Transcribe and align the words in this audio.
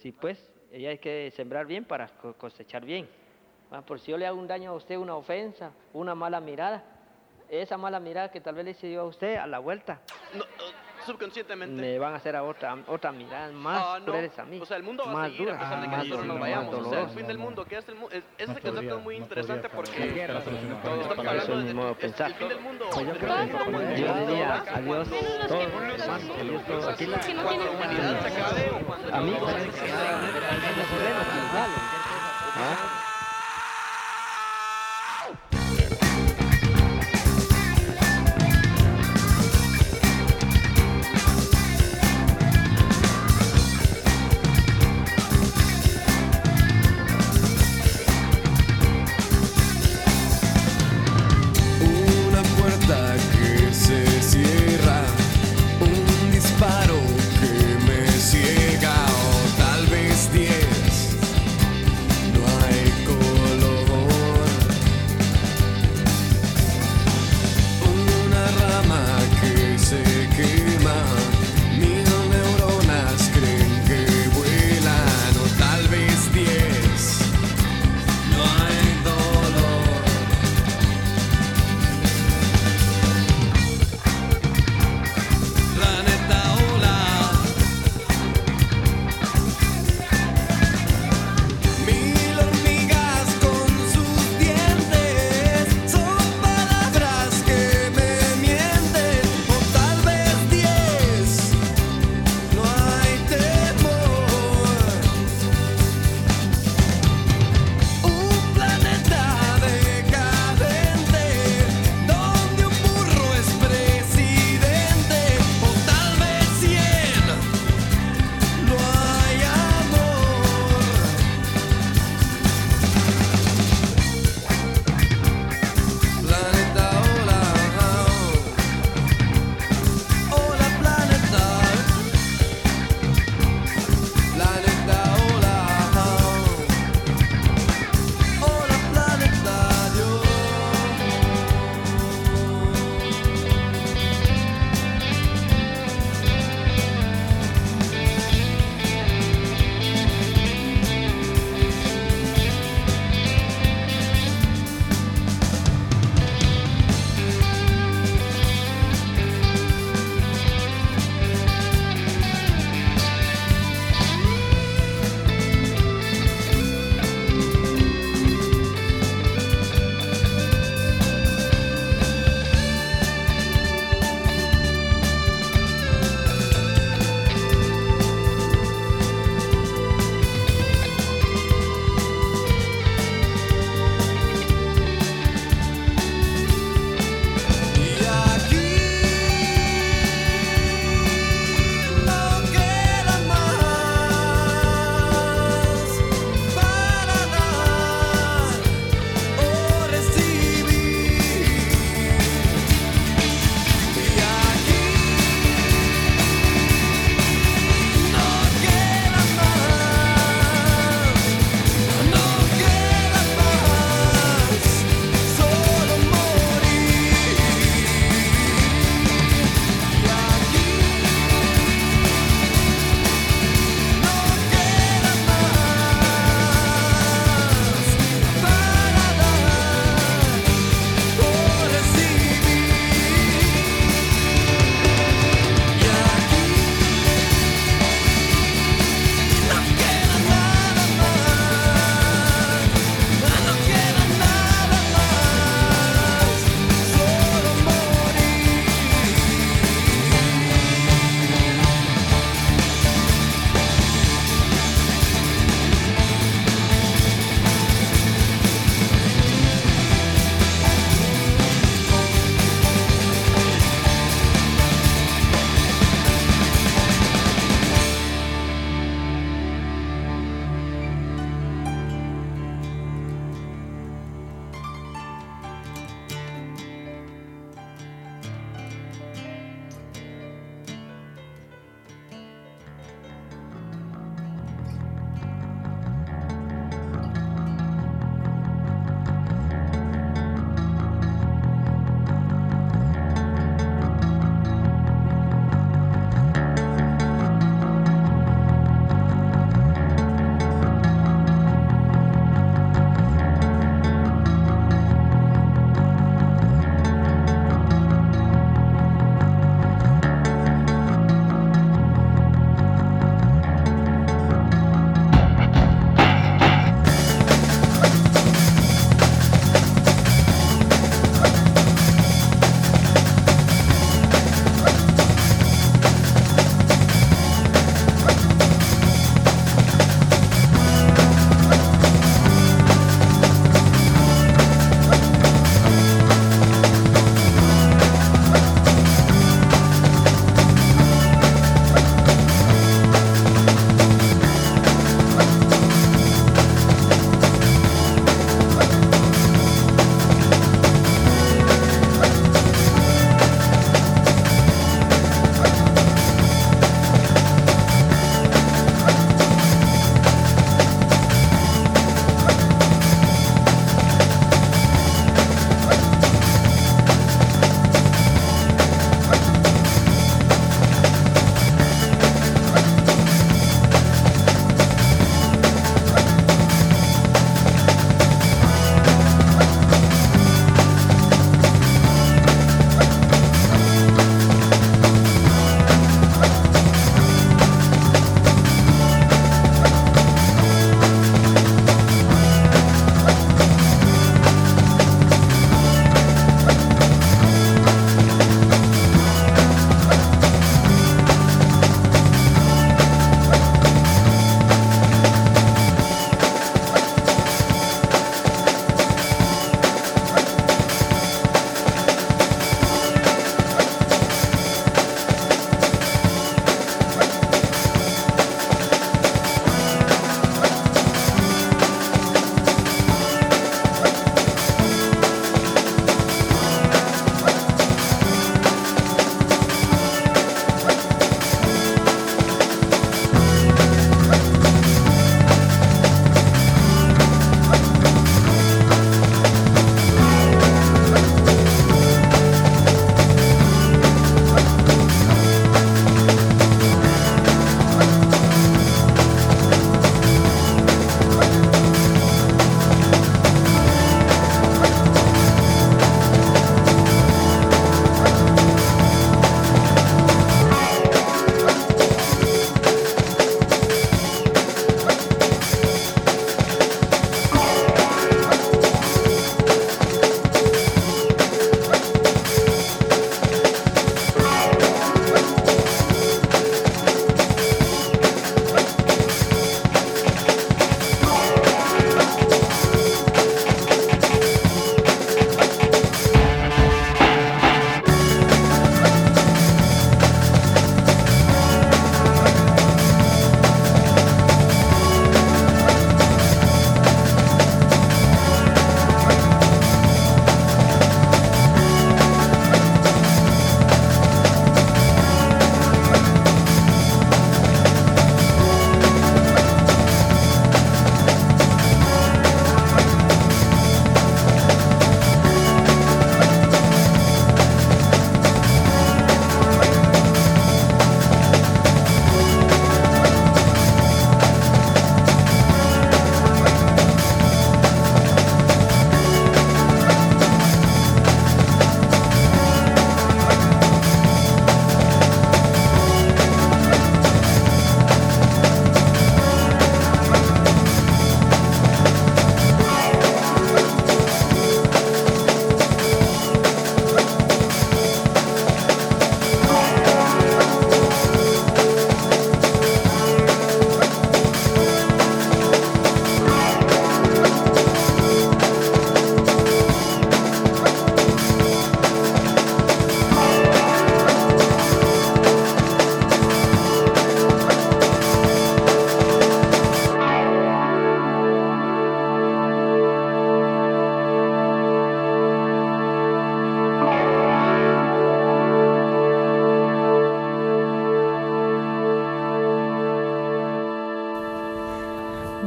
sí, 0.00 0.12
pues, 0.12 0.38
y 0.72 0.86
hay 0.86 0.98
que 0.98 1.30
sembrar 1.32 1.66
bien 1.66 1.84
para 1.84 2.08
co- 2.08 2.34
cosechar 2.34 2.84
bien. 2.84 3.08
Ah, 3.70 3.82
por 3.82 4.00
si 4.00 4.10
yo 4.10 4.18
le 4.18 4.26
hago 4.26 4.38
un 4.38 4.46
daño 4.48 4.70
a 4.70 4.74
usted, 4.74 4.96
una 4.96 5.14
ofensa, 5.14 5.72
una 5.92 6.14
mala 6.14 6.40
mirada, 6.40 6.82
esa 7.48 7.76
mala 7.76 8.00
mirada 8.00 8.30
que 8.30 8.40
tal 8.40 8.54
vez 8.54 8.64
le 8.64 8.70
hice 8.72 8.96
a 8.96 9.04
usted, 9.04 9.36
a 9.36 9.46
la 9.46 9.58
vuelta, 9.58 10.00
No, 10.34 10.44
subconscientemente. 11.06 11.80
me 11.80 11.98
van 11.98 12.12
a 12.14 12.16
hacer 12.16 12.36
a 12.36 12.42
otra, 12.42 12.76
otra 12.86 13.12
mirada 13.12 13.50
más 13.52 13.82
Ah, 13.84 13.98
no. 14.00 14.06
crueles 14.06 14.38
a 14.38 14.44
mí. 14.44 14.58
O 14.60 14.66
sea, 14.66 14.76
el 14.76 14.82
mundo 14.82 15.04
va 15.06 15.10
a 15.10 15.14
más 15.14 15.30
seguir 15.32 15.40
a 15.48 15.52
duras, 15.52 15.58
pesar 15.62 15.76
de 15.80 15.82
que 15.84 15.88
más 15.90 15.98
nosotros 15.98 16.26
nos 16.26 16.36
duras, 16.36 16.40
vayamos. 16.56 16.74
O 16.86 16.90
sea, 16.90 17.00
el 17.00 17.08
fin 17.10 17.26
del 17.26 17.38
mundo, 17.38 17.64
¿qué 17.64 17.76
es 17.78 17.88
el 17.88 17.94
mundo? 17.94 18.16
Ese 18.16 18.46
No 18.46 18.60
concepto 18.60 18.96
es 18.98 19.02
muy 19.04 19.18
no 19.18 19.22
interesante 19.24 19.68
porque 19.68 20.06
guerra, 20.12 20.38
estamos 20.38 21.18
hablando 21.18 21.56
de 21.62 21.74
modo 21.74 21.88
el 21.90 21.96
pensar. 21.96 22.32
fin 22.34 22.48
del 22.48 22.60
mundo. 22.60 22.86
Pues 22.92 23.06
yo 23.06 23.12
creo 23.14 23.36
que. 23.36 24.00
Yo 24.00 24.14
diría 24.26 24.64
adiós 24.74 25.08
que-. 25.08 26.90
Aquí 26.90 27.06
la, 27.06 27.18
que 27.20 27.34
no 27.34 27.42
humanidad 27.42 28.20
se 28.22 28.28
acabe 28.28 28.70
o 28.70 28.86
cuando 28.86 29.14
amigos. 29.14 29.52
¿Ah? 32.56 32.99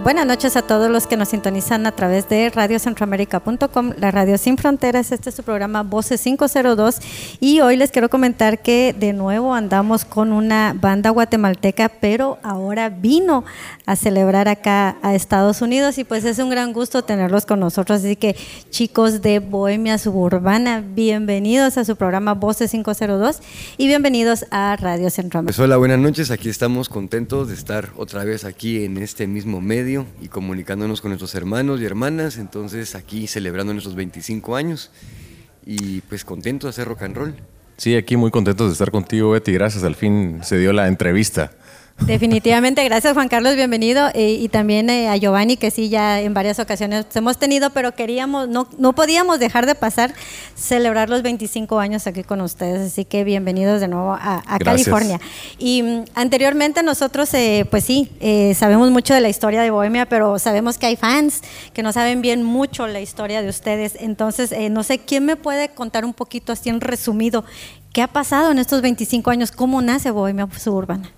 Buenas 0.03 0.25
noches 0.25 0.57
a 0.57 0.63
todos 0.63 0.91
los 0.91 1.07
que 1.07 1.15
nos 1.15 1.29
sintonizan 1.29 1.87
a 1.87 1.93
través 1.93 2.27
de 2.27 2.49
radiocentroamérica.com, 2.49 3.93
la 3.97 4.11
radio 4.11 4.37
sin 4.37 4.57
fronteras. 4.57 5.13
Este 5.13 5.29
es 5.29 5.35
su 5.35 5.43
programa 5.43 5.81
Voces 5.83 6.21
502 6.21 6.97
y 7.39 7.61
hoy 7.61 7.77
les 7.77 7.89
quiero 7.89 8.09
comentar 8.09 8.61
que 8.61 8.93
de 8.99 9.13
nuevo 9.13 9.53
andamos 9.53 10.03
con 10.03 10.33
una 10.33 10.75
banda 10.75 11.09
guatemalteca, 11.09 11.87
pero 11.87 12.37
ahora 12.43 12.89
vino 12.89 13.45
a 13.85 13.95
celebrar 13.95 14.47
acá 14.47 14.97
a 15.01 15.13
Estados 15.13 15.61
Unidos 15.61 15.97
y 15.97 16.03
pues 16.03 16.23
es 16.23 16.39
un 16.39 16.49
gran 16.49 16.71
gusto 16.73 17.03
tenerlos 17.03 17.45
con 17.45 17.59
nosotros. 17.59 17.99
Así 17.99 18.15
que 18.15 18.35
chicos 18.69 19.21
de 19.21 19.39
Bohemia 19.39 19.97
Suburbana, 19.97 20.83
bienvenidos 20.85 21.77
a 21.77 21.85
su 21.85 21.95
programa 21.95 22.33
Voces 22.33 22.71
502 22.71 23.41
y 23.77 23.87
bienvenidos 23.87 24.45
a 24.51 24.75
Radio 24.77 25.09
Centroamérica. 25.09 25.55
Pues 25.55 25.63
hola, 25.63 25.77
buenas 25.77 25.99
noches. 25.99 26.31
Aquí 26.31 26.49
estamos 26.49 26.87
contentos 26.87 27.49
de 27.49 27.55
estar 27.55 27.89
otra 27.97 28.23
vez 28.23 28.45
aquí 28.45 28.85
en 28.85 28.97
este 28.97 29.27
mismo 29.27 29.59
medio 29.59 30.05
y 30.21 30.29
comunicándonos 30.29 31.01
con 31.01 31.09
nuestros 31.09 31.35
hermanos 31.35 31.81
y 31.81 31.85
hermanas. 31.85 32.37
Entonces 32.37 32.95
aquí 32.95 33.27
celebrando 33.27 33.73
nuestros 33.73 33.95
25 33.95 34.55
años 34.55 34.91
y 35.65 36.01
pues 36.01 36.23
contentos 36.23 36.67
de 36.67 36.69
hacer 36.69 36.87
rock 36.87 37.03
and 37.03 37.15
roll. 37.15 37.35
Sí, 37.75 37.95
aquí 37.95 38.15
muy 38.15 38.31
contentos 38.31 38.67
de 38.67 38.73
estar 38.73 38.91
contigo, 38.91 39.31
Betty. 39.31 39.51
Gracias, 39.51 39.83
al 39.83 39.95
fin 39.95 40.39
se 40.43 40.57
dio 40.57 40.71
la 40.73 40.87
entrevista. 40.87 41.51
Definitivamente, 41.99 42.83
gracias 42.83 43.13
Juan 43.13 43.29
Carlos, 43.29 43.55
bienvenido. 43.55 44.09
eh, 44.13 44.37
y 44.39 44.49
también 44.49 44.89
eh, 44.89 45.07
a 45.07 45.15
Giovanni, 45.15 45.55
que 45.55 45.71
sí, 45.71 45.87
ya 45.87 46.19
en 46.19 46.33
varias 46.33 46.59
ocasiones 46.59 47.05
hemos 47.15 47.37
tenido, 47.37 47.69
pero 47.69 47.93
queríamos, 47.93 48.49
no, 48.49 48.67
no 48.77 48.93
podíamos 48.93 49.39
dejar 49.39 49.65
de 49.65 49.75
pasar, 49.75 50.13
celebrar 50.55 51.09
los 51.09 51.21
25 51.21 51.79
años 51.79 52.05
aquí 52.05 52.23
con 52.23 52.41
ustedes. 52.41 52.91
Así 52.91 53.05
que 53.05 53.23
bienvenidos 53.23 53.79
de 53.79 53.87
nuevo 53.87 54.13
a. 54.13 54.43
California. 54.63 55.19
Y 55.57 55.83
mm, 55.83 56.05
anteriormente 56.15 56.83
nosotros, 56.83 57.33
eh, 57.33 57.65
pues 57.69 57.85
sí, 57.85 58.11
eh, 58.19 58.53
sabemos 58.55 58.91
mucho 58.91 59.13
de 59.13 59.21
la 59.21 59.29
historia 59.29 59.61
de 59.61 59.71
Bohemia, 59.71 60.05
pero 60.05 60.39
sabemos 60.39 60.77
que 60.77 60.87
hay 60.87 60.95
fans 60.95 61.41
que 61.73 61.83
no 61.83 61.93
saben 61.93 62.21
bien 62.21 62.43
mucho 62.43 62.87
la 62.87 62.99
historia 62.99 63.41
de 63.41 63.49
ustedes. 63.49 63.97
Entonces, 63.99 64.51
eh, 64.51 64.69
no 64.69 64.83
sé, 64.83 64.99
¿quién 64.99 65.25
me 65.25 65.35
puede 65.35 65.69
contar 65.69 66.05
un 66.05 66.13
poquito 66.13 66.51
así 66.51 66.69
en 66.69 66.81
resumido? 66.81 67.45
¿Qué 67.93 68.01
ha 68.01 68.07
pasado 68.07 68.51
en 68.51 68.59
estos 68.59 68.81
25 68.81 69.29
años? 69.29 69.51
¿Cómo 69.51 69.81
nace 69.81 70.11
Bohemia 70.11 70.47
Suburbana? 70.57 71.11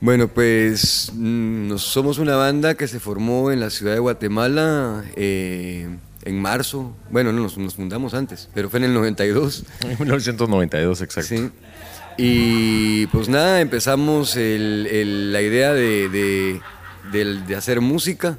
Bueno, 0.00 0.28
pues 0.28 1.10
mm, 1.14 1.68
nos- 1.68 1.82
somos 1.82 2.18
una 2.18 2.36
banda 2.36 2.74
que 2.74 2.86
se 2.86 3.00
formó 3.00 3.50
en 3.50 3.60
la 3.60 3.70
ciudad 3.70 3.94
de 3.94 3.98
Guatemala 3.98 5.04
eh, 5.16 5.88
en 6.24 6.40
marzo. 6.40 6.94
Bueno, 7.10 7.32
no, 7.32 7.42
nos, 7.42 7.56
nos 7.56 7.74
fundamos 7.74 8.12
antes, 8.14 8.48
pero 8.54 8.68
fue 8.68 8.78
en 8.78 8.84
el 8.84 8.94
92. 8.94 9.64
En 9.82 9.98
1992, 9.98 11.00
exacto. 11.00 11.28
Sí. 11.34 11.50
Y 12.18 13.06
pues 13.08 13.28
nada, 13.28 13.60
empezamos 13.60 14.36
el- 14.36 14.86
el- 14.90 15.32
la 15.32 15.42
idea 15.42 15.72
de, 15.72 16.08
de- 16.08 16.60
del- 17.12 17.46
de 17.46 17.56
hacer 17.56 17.80
música 17.80 18.38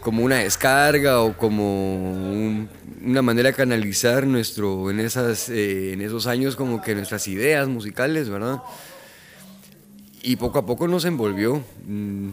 como 0.00 0.24
una 0.24 0.36
descarga 0.36 1.20
o 1.20 1.36
como 1.36 2.12
un- 2.32 2.68
una 3.04 3.22
manera 3.22 3.50
de 3.50 3.54
canalizar 3.56 4.26
nuestro, 4.26 4.90
en, 4.90 5.00
esas, 5.00 5.48
eh, 5.48 5.92
en 5.94 6.00
esos 6.02 6.26
años 6.26 6.54
como 6.56 6.80
que 6.82 6.94
nuestras 6.94 7.26
ideas 7.28 7.66
musicales, 7.68 8.28
¿verdad? 8.28 8.58
Y 10.22 10.36
poco 10.36 10.58
a 10.58 10.66
poco 10.66 10.86
nos 10.88 11.04
envolvió. 11.04 11.62
Mm, 11.86 12.30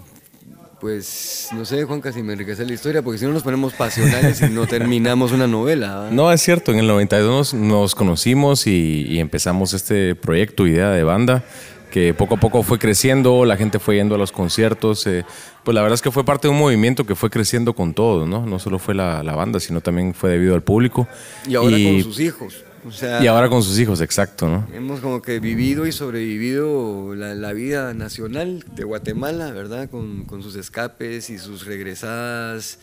Pues 0.80 1.50
no 1.56 1.66
sé, 1.66 1.86
Juanca, 1.86 2.12
si 2.12 2.22
me 2.22 2.34
enriquece 2.34 2.64
la 2.64 2.74
historia, 2.74 3.02
porque 3.02 3.18
si 3.18 3.26
no 3.26 3.32
nos 3.34 3.42
ponemos 3.42 3.74
pasionales 3.74 4.42
y 4.42 4.50
no 4.52 4.68
terminamos 4.68 5.32
una 5.32 5.48
novela. 5.48 5.96
¿verdad? 6.02 6.12
No, 6.12 6.32
es 6.32 6.40
cierto, 6.42 6.72
en 6.72 6.78
el 6.78 6.86
92 6.88 7.54
nos, 7.54 7.54
nos 7.56 7.96
conocimos 7.96 8.68
y, 8.68 9.06
y 9.10 9.20
empezamos 9.20 9.74
este 9.74 10.14
proyecto, 10.14 10.68
idea 10.68 10.92
de 10.92 11.02
banda, 11.04 11.44
que 11.90 12.14
poco 12.14 12.36
a 12.36 12.40
poco 12.40 12.62
fue 12.62 12.78
creciendo, 12.78 13.44
la 13.46 13.58
gente 13.58 13.80
fue 13.80 13.96
yendo 13.96 14.14
a 14.14 14.18
los 14.20 14.32
conciertos. 14.32 15.08
eh, 15.08 15.26
pues 15.64 15.74
la 15.74 15.82
verdad 15.82 15.96
es 15.96 16.02
que 16.04 16.12
fue 16.12 16.24
parte 16.24 16.48
de 16.48 16.52
un 16.54 16.60
movimiento 16.60 17.06
que 17.08 17.16
fue 17.16 17.32
creciendo 17.32 17.74
con 17.74 17.96
todo, 17.96 18.28
¿no? 18.28 18.46
No 18.46 18.60
solo 18.60 18.78
fue 18.78 18.94
la, 18.94 19.24
la 19.24 19.36
banda, 19.36 19.60
sino 19.60 19.82
también 19.82 20.14
fue 20.14 20.30
debido 20.30 20.54
al 20.54 20.62
público. 20.62 21.08
Y 21.48 21.56
ahora 21.56 21.76
con 21.84 22.04
sus 22.04 22.20
hijos. 22.20 22.64
O 22.86 22.92
sea, 22.92 23.24
Y 23.24 23.28
ahora 23.28 23.50
con 23.50 23.64
sus 23.64 23.78
hijos, 23.80 24.02
exacto, 24.02 24.48
¿no? 24.48 24.68
Hemos 24.74 25.00
como 25.00 25.22
que 25.22 25.40
vivido 25.40 25.86
y 25.88 25.92
sobrevivido 25.92 27.16
la, 27.16 27.34
la 27.36 27.54
vida 27.54 27.94
nacional 27.94 28.64
de 28.76 28.84
Guatemala, 28.84 29.52
¿verdad? 29.52 29.90
Con, 29.90 30.26
con 30.26 30.44
sus 30.44 30.56
escapes 30.56 31.30
y 31.30 31.38
sus 31.38 31.66
regresadas, 31.66 32.80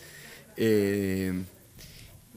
eh, 0.57 1.33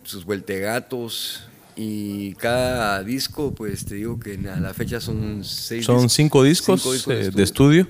sus 0.05 0.25
vueltegatos. 0.25 1.45
Y 1.77 2.35
cada 2.35 3.05
disco, 3.05 3.55
pues 3.55 3.85
te 3.85 3.95
digo 3.97 4.19
que 4.19 4.39
a 4.53 4.59
la 4.59 4.75
fecha 4.75 5.01
son 5.01 5.45
seis 5.45 5.85
Son 5.85 5.99
discos- 6.07 6.13
cinco 6.13 6.43
discos, 6.43 6.81
cinco 6.83 6.93
discos 6.95 7.15
eh, 7.15 7.31
de 7.31 7.43
estudio. 7.43 7.87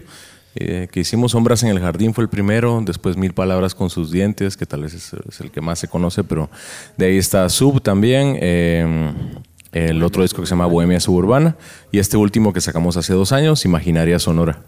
eh, 0.56 0.88
que 0.90 1.00
hicimos 1.00 1.32
Sombras 1.32 1.62
en 1.62 1.68
el 1.70 1.78
Jardín 1.80 2.12
fue 2.12 2.24
el 2.24 2.28
primero, 2.30 2.82
después 2.84 3.16
Mil 3.16 3.32
Palabras 3.32 3.74
con 3.74 3.88
sus 3.90 4.10
dientes, 4.10 4.56
que 4.56 4.66
tal 4.66 4.82
vez 4.82 4.92
es, 4.94 5.12
es 5.28 5.40
el 5.40 5.50
que 5.50 5.60
más 5.60 5.78
se 5.78 5.88
conoce, 5.88 6.24
pero 6.24 6.50
de 6.96 7.06
ahí 7.06 7.16
está 7.16 7.48
Sub 7.48 7.80
también, 7.80 8.36
eh, 8.40 9.12
el 9.72 10.02
otro 10.02 10.22
disco 10.22 10.40
que 10.42 10.46
se 10.46 10.50
llama 10.50 10.66
Bohemia 10.66 11.00
Suburbana, 11.00 11.56
y 11.92 11.98
este 11.98 12.16
último 12.16 12.52
que 12.52 12.60
sacamos 12.60 12.96
hace 12.96 13.12
dos 13.12 13.32
años, 13.32 13.64
Imaginaria 13.64 14.18
Sonora. 14.18 14.62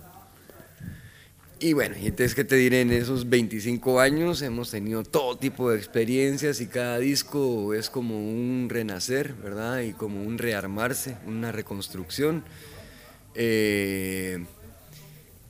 Y 1.63 1.75
bueno, 1.75 1.95
y 2.01 2.07
entonces, 2.07 2.35
¿qué 2.35 2.45
te 2.45 2.57
diré? 2.57 2.81
En 2.81 2.91
esos 2.91 3.29
25 3.29 4.01
años 4.01 4.41
hemos 4.41 4.71
tenido 4.71 5.03
todo 5.03 5.37
tipo 5.37 5.71
de 5.71 5.77
experiencias 5.77 6.63
y 6.63 6.67
cada 6.67 6.99
disco 6.99 7.75
es 7.75 7.91
como 7.91 8.17
un 8.19 8.69
renacer, 8.71 9.35
¿verdad? 9.35 9.81
Y 9.81 9.93
como 9.93 10.23
un 10.23 10.39
rearmarse, 10.39 11.17
una 11.27 11.53
reconstrucción. 11.53 12.45
Eh, 13.35 14.45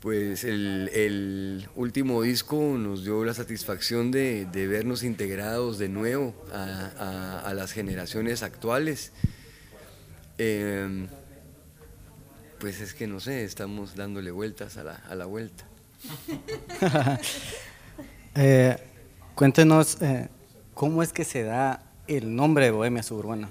pues 0.01 0.43
el, 0.45 0.91
el 0.95 1.69
último 1.77 2.23
disco 2.23 2.57
nos 2.77 3.05
dio 3.05 3.25
la 3.25 3.35
satisfacción 3.35 4.11
de, 4.11 4.47
de 4.47 4.67
vernos 4.67 5.05
integrados 5.05 5.79
de 5.79 5.89
nuevo 5.91 6.35
a, 6.53 6.91
a- 6.99 7.41
a 7.49 7.55
las 7.55 7.71
generaciones 7.73 8.43
actuales. 8.43 9.13
Eh, 10.43 11.07
pues 12.59 12.81
es 12.81 12.95
que 12.95 13.07
no 13.07 13.21
sé, 13.21 13.45
estamos 13.45 13.95
dándole 13.95 14.31
vueltas 14.31 14.79
a 14.79 14.85
la, 14.85 14.95
a 14.95 15.15
la 15.15 15.27
vuelta. 15.27 15.65
Eh, 18.37 18.77
cuéntenos 19.35 20.01
eh, 20.03 20.29
cómo 20.75 21.03
es 21.03 21.13
que 21.13 21.25
se 21.25 21.43
da 21.43 21.83
el 22.07 22.35
nombre 22.37 22.67
de 22.67 22.71
Bohemia 22.71 23.03
Suburbana. 23.03 23.51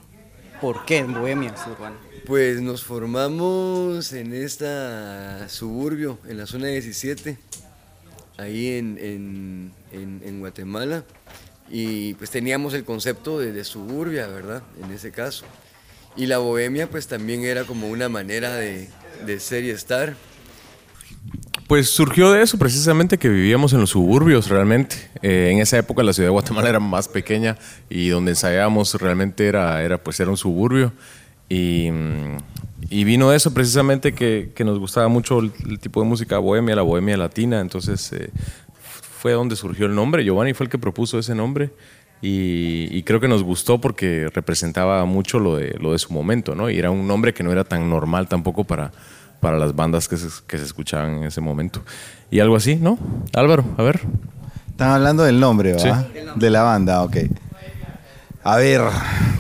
¿Por 0.62 0.86
qué 0.86 1.04
Bohemia 1.04 1.56
Suburbana? 1.58 1.98
Pues 2.26 2.62
nos 2.62 2.86
formamos 2.86 4.14
en 4.14 4.34
esta 4.34 5.50
suburbio, 5.50 6.18
en 6.28 6.38
la 6.38 6.46
zona 6.48 6.68
17, 6.68 7.38
ahí 8.38 8.78
en, 8.78 8.98
en- 9.02 9.74
en- 9.92 10.22
en 10.26 10.40
Guatemala. 10.40 11.04
Y 11.70 12.14
pues 12.16 12.30
teníamos 12.32 12.74
el 12.74 12.86
concepto 12.86 13.38
de, 13.38 13.52
de 13.52 13.66
suburbia, 13.66 14.28
¿verdad? 14.28 14.64
En 14.82 14.92
ese 14.92 15.12
caso. 15.12 15.44
Y 16.20 16.26
la 16.26 16.38
bohemia 16.38 16.88
pues 16.90 17.08
también 17.08 17.46
era 17.46 17.64
como 17.64 17.88
una 17.88 18.10
manera 18.10 18.54
de, 18.54 18.90
de 19.26 19.40
ser 19.40 19.64
y 19.64 19.70
estar. 19.70 20.16
Pues 21.66 21.90
surgió 21.90 22.32
de 22.32 22.42
eso 22.42 22.58
precisamente 22.58 23.18
que 23.18 23.30
vivíamos 23.30 23.72
en 23.72 23.80
los 23.80 23.92
suburbios 23.92 24.50
realmente. 24.50 24.98
Eh, 25.22 25.50
en 25.54 25.60
esa 25.60 25.78
época 25.78 26.04
la 26.04 26.12
ciudad 26.12 26.28
de 26.28 26.32
Guatemala 26.32 26.68
era 26.68 26.82
más 26.82 27.08
pequeña 27.08 27.58
y 27.90 28.10
donde 28.10 28.32
ensayábamos 28.32 28.96
realmente 28.96 29.48
era, 29.48 29.82
era, 29.82 29.98
pues, 29.98 30.20
era 30.20 30.30
un 30.30 30.36
suburbio. 30.36 30.92
Y, 31.48 31.90
mm, 31.90 32.38
y 32.90 33.06
vino 33.06 33.30
de 33.30 33.38
eso 33.38 33.54
precisamente 33.54 34.14
que, 34.14 34.52
que 34.54 34.66
nos 34.66 34.78
gustaba 34.78 35.08
mucho 35.08 35.40
el, 35.40 35.80
tipo 35.80 36.02
de 36.02 36.08
música 36.08 36.38
bohemia, 36.38 36.76
la 36.76 36.82
bohemia 36.82 37.16
latina. 37.16 37.62
Entonces 37.62 38.12
eh, 38.12 38.30
fue 39.20 39.32
donde 39.32 39.56
surgió 39.56 39.86
el 39.86 39.96
nombre. 39.96 40.26
Giovanni 40.26 40.54
fue 40.54 40.66
el 40.66 40.70
que 40.70 40.80
propuso 40.80 41.18
ese 41.18 41.34
nombre. 41.34 41.72
Y, 42.22 42.88
y 42.92 43.04
creo 43.04 43.20
que 43.20 43.28
nos 43.28 43.44
gustó 43.44 43.80
porque 43.80 44.30
representaba 44.34 45.06
mucho 45.06 45.40
lo 45.40 45.56
de, 45.56 45.76
lo 45.80 45.94
de 45.94 46.00
su 46.00 46.12
momento, 46.12 46.54
¿no? 46.54 46.70
Y 46.70 46.78
era 46.78 46.92
un 46.92 47.08
nombre 47.08 47.34
que 47.34 47.44
no 47.44 47.52
era 47.52 47.64
tan 47.64 47.90
normal 47.90 48.28
tampoco 48.28 48.66
para, 48.66 48.92
para 49.40 49.58
las 49.58 49.76
bandas 49.76 50.08
que 50.08 50.18
se, 50.18 50.28
que 50.46 50.58
se 50.58 50.66
escuchaban 50.66 51.18
en 51.18 51.24
ese 51.24 51.42
momento. 51.42 51.82
Y 52.30 52.40
algo 52.40 52.56
así, 52.56 52.76
¿no? 52.76 52.98
Álvaro, 53.34 53.64
a 53.78 53.84
ver. 53.84 54.02
Están 54.70 54.92
hablando 54.92 55.24
del 55.24 55.40
nombre, 55.40 55.74
¿va? 55.74 55.80
Sí. 55.80 55.90
De 56.36 56.50
la 56.50 56.64
banda, 56.64 57.04
ok. 57.04 57.18
A 58.44 58.58
ver, 58.58 58.82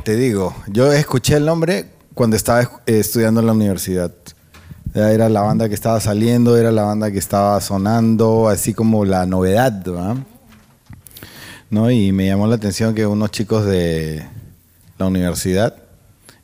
te 0.03 0.15
digo, 0.15 0.55
yo 0.67 0.91
escuché 0.91 1.37
el 1.37 1.45
nombre 1.45 1.85
cuando 2.13 2.35
estaba 2.35 2.61
eh, 2.61 2.99
estudiando 2.99 3.39
en 3.39 3.47
la 3.47 3.53
universidad. 3.53 4.11
Era 4.93 5.29
la 5.29 5.41
banda 5.41 5.69
que 5.69 5.75
estaba 5.75 5.99
saliendo, 5.99 6.57
era 6.57 6.71
la 6.71 6.83
banda 6.83 7.11
que 7.11 7.19
estaba 7.19 7.61
sonando, 7.61 8.49
así 8.49 8.73
como 8.73 9.05
la 9.05 9.25
novedad, 9.25 9.83
¿va? 9.87 10.15
¿No? 11.69 11.91
Y 11.91 12.11
me 12.11 12.25
llamó 12.25 12.47
la 12.47 12.55
atención 12.55 12.95
que 12.95 13.05
unos 13.05 13.31
chicos 13.31 13.65
de 13.65 14.25
la 14.97 15.05
universidad, 15.05 15.75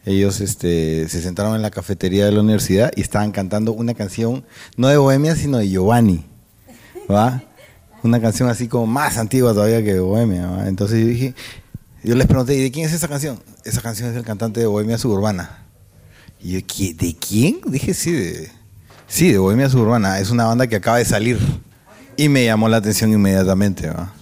ellos 0.05 0.39
este, 0.39 1.09
se 1.09 1.21
sentaron 1.21 1.55
en 1.55 1.61
la 1.63 1.71
cafetería 1.71 2.25
de 2.25 2.31
la 2.31 2.41
universidad 2.41 2.91
y 2.95 3.01
estaban 3.01 3.31
cantando 3.31 3.73
una 3.73 3.95
canción, 3.95 4.45
no 4.77 4.87
de 4.87 4.97
Bohemia, 4.97 5.35
sino 5.35 5.57
de 5.57 5.67
Giovanni, 5.67 6.23
¿va? 7.11 7.41
Una 8.03 8.21
canción 8.21 8.49
así 8.49 8.67
como 8.67 8.85
más 8.85 9.17
antigua 9.17 9.53
todavía 9.53 9.83
que 9.83 9.99
Bohemia, 9.99 10.45
¿va? 10.45 10.67
Entonces 10.67 11.01
yo 11.01 11.07
dije, 11.07 11.33
yo 12.03 12.13
les 12.15 12.27
pregunté, 12.27 12.55
¿y 12.55 12.61
de 12.61 12.71
quién 12.71 12.85
es 12.85 12.93
esa 12.93 13.07
canción? 13.07 13.39
Esa 13.63 13.81
canción 13.81 14.09
es 14.09 14.15
del 14.15 14.23
cantante 14.23 14.59
de 14.59 14.67
Bohemia 14.67 14.99
Suburbana. 14.99 15.63
Y 16.39 16.51
yo, 16.51 16.59
"¿Qui- 16.59 16.95
¿de 16.95 17.15
quién? 17.15 17.61
Dije, 17.65 17.95
sí, 17.95 18.11
de, 18.11 18.51
sí, 19.07 19.31
de 19.31 19.39
Bohemia 19.39 19.67
Suburbana. 19.71 20.19
Es 20.19 20.29
una 20.29 20.45
banda 20.45 20.67
que 20.67 20.75
acaba 20.75 20.99
de 20.99 21.05
salir. 21.05 21.39
Y 22.15 22.29
me 22.29 22.45
llamó 22.45 22.69
la 22.69 22.77
atención 22.77 23.11
inmediatamente, 23.11 23.89
¿va? 23.89 24.13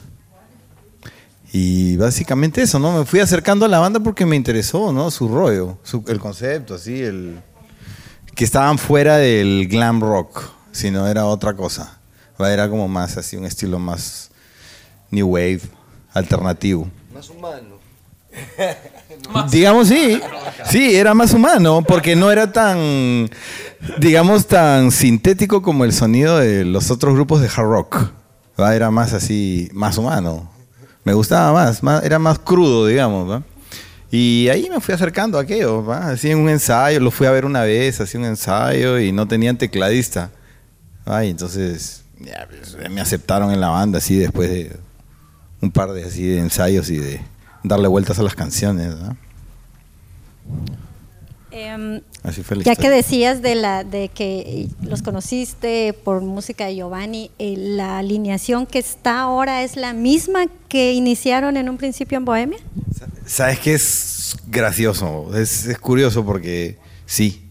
Y 1.55 1.97
básicamente 1.97 2.63
eso, 2.63 2.79
¿no? 2.79 2.97
Me 2.97 3.05
fui 3.05 3.19
acercando 3.19 3.65
a 3.65 3.69
la 3.69 3.77
banda 3.77 3.99
porque 3.99 4.25
me 4.25 4.35
interesó, 4.35 4.91
¿no? 4.91 5.11
Su 5.11 5.27
rollo, 5.27 5.77
su- 5.83 6.03
el 6.07 6.19
concepto, 6.19 6.73
así, 6.73 6.99
el... 7.01 7.39
Que 8.33 8.43
estaban 8.43 8.79
fuera 8.79 9.17
del 9.17 9.67
glam 9.67 10.01
rock, 10.01 10.41
sino 10.71 11.07
era 11.07 11.27
otra 11.27 11.53
cosa. 11.53 11.99
¿va? 12.41 12.51
Era 12.51 12.67
como 12.67 12.87
más 12.87 13.17
así, 13.17 13.37
un 13.37 13.45
estilo 13.45 13.77
más 13.77 14.31
new 15.11 15.27
wave, 15.27 15.61
alternativo. 16.13 16.89
Más 17.13 17.29
humano. 17.29 17.77
Digamos 19.51 19.89
sí, 19.89 20.19
sí, 20.65 20.95
era 20.95 21.13
más 21.13 21.33
humano 21.33 21.83
porque 21.87 22.15
no 22.15 22.31
era 22.31 22.51
tan, 22.51 23.29
digamos, 23.99 24.47
tan 24.47 24.89
sintético 24.89 25.61
como 25.61 25.85
el 25.85 25.93
sonido 25.93 26.39
de 26.39 26.65
los 26.65 26.89
otros 26.89 27.13
grupos 27.13 27.41
de 27.41 27.47
hard 27.47 27.67
rock. 27.67 28.09
¿va? 28.59 28.75
Era 28.75 28.89
más 28.89 29.13
así, 29.13 29.69
más 29.71 29.99
humano. 29.99 30.49
Me 31.03 31.13
gustaba 31.13 31.51
más, 31.51 31.81
era 32.03 32.19
más 32.19 32.39
crudo, 32.39 32.87
digamos. 32.87 33.29
¿va? 33.29 33.43
Y 34.11 34.47
ahí 34.49 34.69
me 34.69 34.79
fui 34.79 34.93
acercando 34.93 35.37
a 35.37 35.41
aquello, 35.41 35.83
¿va? 35.83 36.11
así 36.11 36.29
en 36.29 36.37
un 36.37 36.49
ensayo, 36.49 36.99
lo 36.99 37.11
fui 37.11 37.27
a 37.27 37.31
ver 37.31 37.45
una 37.45 37.63
vez, 37.63 37.99
así 37.99 38.17
un 38.17 38.25
ensayo 38.25 38.99
y 38.99 39.11
no 39.11 39.27
tenían 39.27 39.57
tecladista. 39.57 40.31
Ay, 41.05 41.29
entonces 41.29 42.03
pues, 42.17 42.89
me 42.89 43.01
aceptaron 43.01 43.51
en 43.51 43.59
la 43.59 43.69
banda 43.69 43.97
así 43.97 44.17
después 44.17 44.49
de 44.49 44.77
un 45.61 45.71
par 45.71 45.91
de 45.91 46.03
así 46.03 46.25
de 46.25 46.39
ensayos 46.39 46.89
y 46.89 46.97
de 46.97 47.21
darle 47.63 47.87
vueltas 47.87 48.19
a 48.19 48.23
las 48.23 48.35
canciones. 48.35 48.95
¿no? 48.95 49.17
Em, 51.55 52.01
Así 52.23 52.41
fue 52.41 52.63
ya 52.63 52.75
que 52.75 52.89
decías 52.89 53.43
de 53.43 53.53
la 53.53 53.83
de 53.83 54.09
que 54.09 54.69
los 54.81 55.03
conociste 55.03 55.93
por 55.93 56.21
música 56.21 56.65
de 56.65 56.77
Giovanni, 56.77 57.29
eh, 57.37 57.53
la 57.55 57.99
alineación 57.99 58.65
que 58.65 58.79
está 58.79 59.21
ahora 59.21 59.61
es 59.61 59.75
la 59.75 59.93
misma 59.93 60.45
que 60.67 60.93
iniciaron 60.93 61.55
en 61.55 61.69
un 61.69 61.77
principio 61.77 62.17
en 62.17 62.25
Bohemia. 62.25 62.57
¿Sabes 63.27 63.59
qué 63.59 63.75
es 63.75 64.35
gracioso? 64.47 65.29
Es, 65.37 65.67
es 65.67 65.77
curioso 65.77 66.25
porque 66.25 66.77
sí, 67.05 67.43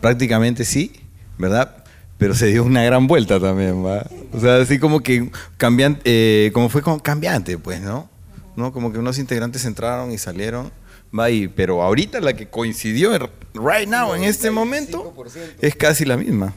prácticamente 0.00 0.64
sí, 0.64 0.92
¿verdad? 1.36 1.84
Pero 2.16 2.34
se 2.36 2.46
dio 2.46 2.62
una 2.62 2.84
gran 2.84 3.08
vuelta 3.08 3.40
también, 3.40 3.84
¿va? 3.84 4.06
O 4.32 4.38
sea, 4.38 4.58
así 4.58 4.78
como 4.78 5.00
que 5.00 5.32
cambian, 5.56 5.98
eh, 6.04 6.50
como 6.54 6.68
fue 6.68 6.82
cambiante, 7.02 7.58
pues, 7.58 7.80
¿no? 7.80 8.08
¿no? 8.54 8.72
Como 8.72 8.92
que 8.92 8.98
unos 8.98 9.18
integrantes 9.18 9.64
entraron 9.64 10.12
y 10.12 10.18
salieron, 10.18 10.70
va 11.16 11.30
y, 11.30 11.48
pero 11.48 11.82
ahorita 11.82 12.20
la 12.20 12.34
que 12.34 12.48
coincidió, 12.48 13.14
en- 13.14 13.28
right 13.54 13.88
now, 13.88 14.14
en 14.14 14.24
este 14.24 14.50
momento, 14.50 15.14
es 15.60 15.74
casi 15.76 16.04
la 16.04 16.16
misma. 16.16 16.54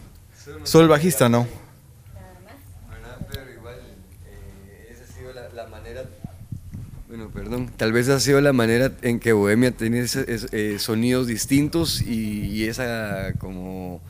Solo 0.63 0.84
el 0.86 0.89
bajista, 0.89 1.29
¿no? 1.29 1.48
¿verdad? 2.89 3.17
Pero 3.31 3.51
igual, 3.51 3.75
eh, 4.27 4.89
esa 4.93 5.03
ha 5.03 5.08
sido 5.17 5.34
la, 5.34 5.50
la 5.50 5.67
manera. 5.67 6.03
Bueno, 7.08 7.29
perdón. 7.29 7.70
Tal 7.77 7.91
vez 7.91 8.10
ha 8.10 8.20
sido 8.20 8.39
la 8.41 8.53
manera 8.53 8.91
en 9.01 9.20
que 9.20 9.34
Bohemia 9.34 9.72
tiene 9.72 10.00
ese- 10.01 10.25
es- 10.34 10.48
eh, 10.51 10.77
sonidos 10.79 11.27
distintos 11.27 12.01
y, 12.01 12.48
y 12.48 12.65
esa 12.67 13.34
como. 13.39 14.01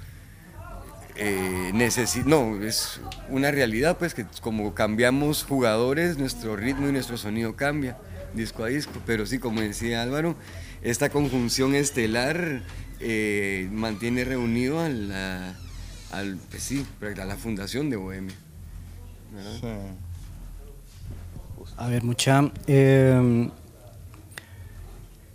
Eh, 1.17 1.71
necesi- 1.73 2.23
no, 2.25 2.63
es 2.63 2.99
una 3.29 3.51
realidad, 3.51 3.97
pues 3.97 4.13
que 4.15 4.25
como 4.41 4.73
cambiamos 4.73 5.43
jugadores, 5.43 6.17
nuestro 6.17 6.55
ritmo 6.55 6.87
y 6.89 6.91
nuestro 6.93 7.17
sonido 7.17 7.55
cambia 7.55 7.97
disco 8.33 8.63
a 8.63 8.67
disco. 8.67 8.93
Pero 9.05 9.25
sí, 9.25 9.39
como 9.39 9.61
decía 9.61 10.01
Álvaro, 10.01 10.35
esta 10.81 11.09
conjunción 11.09 11.75
estelar 11.75 12.61
eh, 12.99 13.67
mantiene 13.71 14.23
reunido 14.23 14.79
a 14.79 14.89
la, 14.89 15.55
al, 16.11 16.37
pues 16.49 16.63
sí, 16.63 16.85
a 17.01 17.25
la 17.25 17.35
fundación 17.35 17.89
de 17.89 17.97
Bohemia. 17.97 18.35
A 21.77 21.87
ver, 21.87 22.03
mucha. 22.03 22.51
eh, 22.67 23.49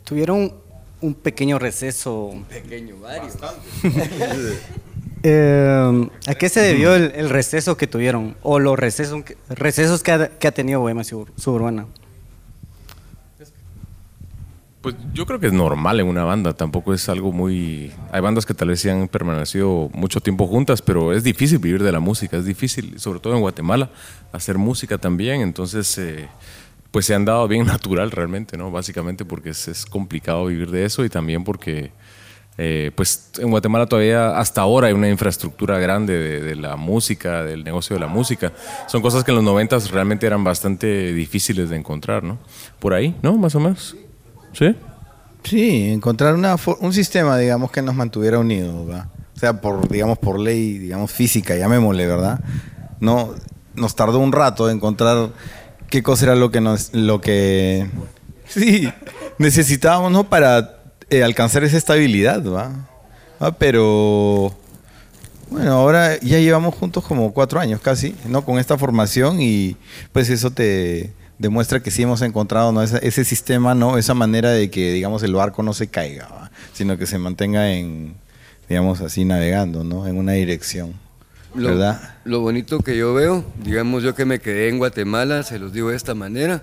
tuvieron 0.05 0.53
un 1.01 1.15
pequeño 1.15 1.59
receso. 1.59 2.35
Pequeño, 2.49 2.99
varios. 3.01 3.35
Eh, 5.23 6.09
¿A 6.27 6.35
qué 6.35 6.49
se 6.49 6.61
debió 6.61 6.95
el, 6.95 7.13
el 7.17 7.31
receso 7.31 7.77
que 7.77 7.87
tuvieron? 7.87 8.37
O 8.43 8.59
los 8.59 8.79
recesos 8.79 9.25
que, 9.25 9.37
recesos 9.49 10.03
que 10.03 10.13
ha, 10.13 10.29
que 10.39 10.47
ha 10.47 10.53
tenido 10.53 10.81
Bohemia 10.81 11.03
Subur- 11.03 11.33
Suburbana. 11.37 11.87
Pues 14.87 14.95
yo 15.13 15.27
creo 15.27 15.41
que 15.41 15.49
es 15.49 15.53
normal 15.53 15.99
en 15.99 16.07
una 16.07 16.23
banda, 16.23 16.53
tampoco 16.53 16.95
es 16.95 17.09
algo 17.09 17.33
muy... 17.33 17.93
Hay 18.13 18.21
bandas 18.21 18.47
que 18.47 18.55
tal 18.55 18.69
vez 18.69 18.79
sí 18.79 18.89
han 18.89 19.09
permanecido 19.09 19.91
mucho 19.93 20.21
tiempo 20.21 20.47
juntas, 20.47 20.81
pero 20.81 21.13
es 21.13 21.25
difícil 21.25 21.59
vivir 21.59 21.83
de 21.83 21.91
la 21.91 21.99
música, 21.99 22.37
es 22.37 22.45
difícil, 22.45 22.97
sobre 23.01 23.19
todo 23.19 23.35
en 23.35 23.41
Guatemala, 23.41 23.91
hacer 24.31 24.59
música 24.59 24.97
también, 24.97 25.41
entonces 25.41 25.99
eh, 25.99 26.29
pues 26.93 27.05
se 27.05 27.17
han 27.17 27.25
dado 27.25 27.49
bien 27.49 27.67
natural 27.67 28.13
realmente, 28.13 28.57
¿no? 28.57 28.71
Básicamente 28.71 29.25
porque 29.25 29.51
es, 29.51 29.67
es 29.67 29.87
complicado 29.87 30.47
vivir 30.47 30.71
de 30.71 30.85
eso 30.85 31.05
y 31.05 31.09
también 31.09 31.43
porque 31.43 31.91
eh, 32.57 32.93
pues 32.95 33.33
en 33.39 33.51
Guatemala 33.51 33.87
todavía 33.87 34.39
hasta 34.39 34.61
ahora 34.61 34.87
hay 34.87 34.93
una 34.93 35.09
infraestructura 35.09 35.81
grande 35.81 36.17
de, 36.17 36.41
de 36.43 36.55
la 36.55 36.77
música, 36.77 37.43
del 37.43 37.65
negocio 37.65 37.97
de 37.97 38.01
la 38.01 38.07
música. 38.07 38.53
Son 38.87 39.03
cosas 39.03 39.25
que 39.25 39.33
en 39.33 39.35
los 39.35 39.45
noventas 39.45 39.91
realmente 39.91 40.29
eran 40.29 40.45
bastante 40.45 41.13
difíciles 41.13 41.71
de 41.71 41.77
encontrar, 41.77 42.23
¿no? 42.23 42.39
Por 42.79 42.95
ahí, 42.95 43.17
¿no? 43.21 43.37
Más 43.37 43.57
o 43.57 43.59
menos. 43.59 43.97
¿Sí? 44.57 44.75
Sí, 45.45 45.91
encontrar 45.93 46.35
una, 46.35 46.57
un 46.81 46.93
sistema, 46.93 47.39
digamos, 47.39 47.71
que 47.71 47.83
nos 47.83 47.95
mantuviera 47.95 48.39
unidos, 48.39 48.87
¿verdad? 48.87 49.07
O 49.37 49.39
sea, 49.39 49.61
por, 49.61 49.89
digamos, 49.89 50.19
por 50.19 50.41
ley, 50.41 50.79
digamos, 50.79 51.13
física, 51.13 51.57
llamémosle, 51.57 52.07
¿verdad? 52.07 52.41
No, 53.01 53.35
nos 53.75 53.95
tardó 53.95 54.19
un 54.19 54.33
rato 54.33 54.71
encontrar 54.71 55.31
qué 55.91 56.03
cosa 56.03 56.27
era 56.27 56.35
lo 56.35 56.51
que 56.51 56.61
nos, 56.61 56.93
lo 56.95 57.21
que, 57.21 57.89
sí, 58.47 58.89
necesitábamos, 59.39 60.11
¿no? 60.11 60.29
Para 60.29 60.81
eh, 61.11 61.23
alcanzar 61.23 61.63
esa 61.63 61.77
estabilidad, 61.77 62.43
¿va? 62.45 62.89
Ah, 63.39 63.53
Pero, 63.53 64.55
bueno, 65.51 65.73
ahora 65.73 66.19
ya 66.21 66.39
llevamos 66.39 66.75
juntos 66.75 67.05
como 67.05 67.33
cuatro 67.33 67.61
años 67.61 67.81
casi, 67.81 68.17
¿no? 68.27 68.45
Con 68.45 68.59
esta 68.59 68.77
formación 68.79 69.41
y 69.41 69.77
pues 70.13 70.31
eso 70.31 70.51
te 70.51 71.13
demuestra 71.39 71.81
que 71.81 71.91
sí 71.91 72.03
hemos 72.03 72.23
encontrado 72.23 72.73
¿no? 72.73 72.83
ese, 72.83 73.07
ese 73.07 73.25
sistema, 73.25 73.75
¿no? 73.75 73.99
Esa 73.99 74.15
manera 74.15 74.51
de 74.51 74.71
que, 74.71 74.93
digamos, 74.93 75.23
el 75.23 75.35
barco 75.35 75.63
no 75.63 75.73
se 75.73 75.89
caiga, 75.89 76.29
¿va? 76.29 76.51
sino 76.73 76.97
que 76.99 77.07
se 77.07 77.19
mantenga 77.19 77.73
en, 77.73 78.15
digamos 78.69 79.01
así, 79.01 79.25
navegando, 79.25 79.85
¿no? 79.85 80.07
En 80.07 80.17
una 80.17 80.33
dirección, 80.33 80.95
Lo, 81.55 81.69
¿verdad? 81.69 82.17
lo 82.25 82.41
bonito 82.41 82.81
que 82.81 82.97
yo 82.97 83.15
veo, 83.15 83.45
digamos 83.63 84.03
yo 84.03 84.15
que 84.15 84.25
me 84.25 84.39
quedé 84.39 84.69
en 84.69 84.79
Guatemala, 84.79 85.43
se 85.43 85.59
los 85.59 85.73
digo 85.73 85.91
de 85.91 85.97
esta 85.97 86.15
manera, 86.15 86.63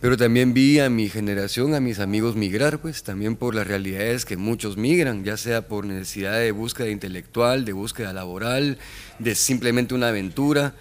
pero 0.00 0.16
también 0.16 0.54
vi 0.54 0.78
a 0.78 0.90
mi 0.90 1.08
generación, 1.08 1.74
a 1.74 1.80
mis 1.80 1.98
amigos 1.98 2.36
migrar, 2.36 2.78
pues 2.78 3.02
también 3.02 3.34
por 3.34 3.54
las 3.56 3.66
realidades 3.66 4.24
que 4.24 4.36
muchos 4.36 4.76
migran, 4.76 5.24
ya 5.24 5.36
sea 5.36 5.66
por 5.66 5.86
necesidad 5.86 6.38
de 6.38 6.52
búsqueda 6.52 6.88
intelectual, 6.88 7.64
de 7.64 7.72
búsqueda 7.72 8.12
laboral, 8.12 8.78
de 9.18 9.34
simplemente 9.34 9.94
una 9.94 10.08
aventura. 10.08 10.74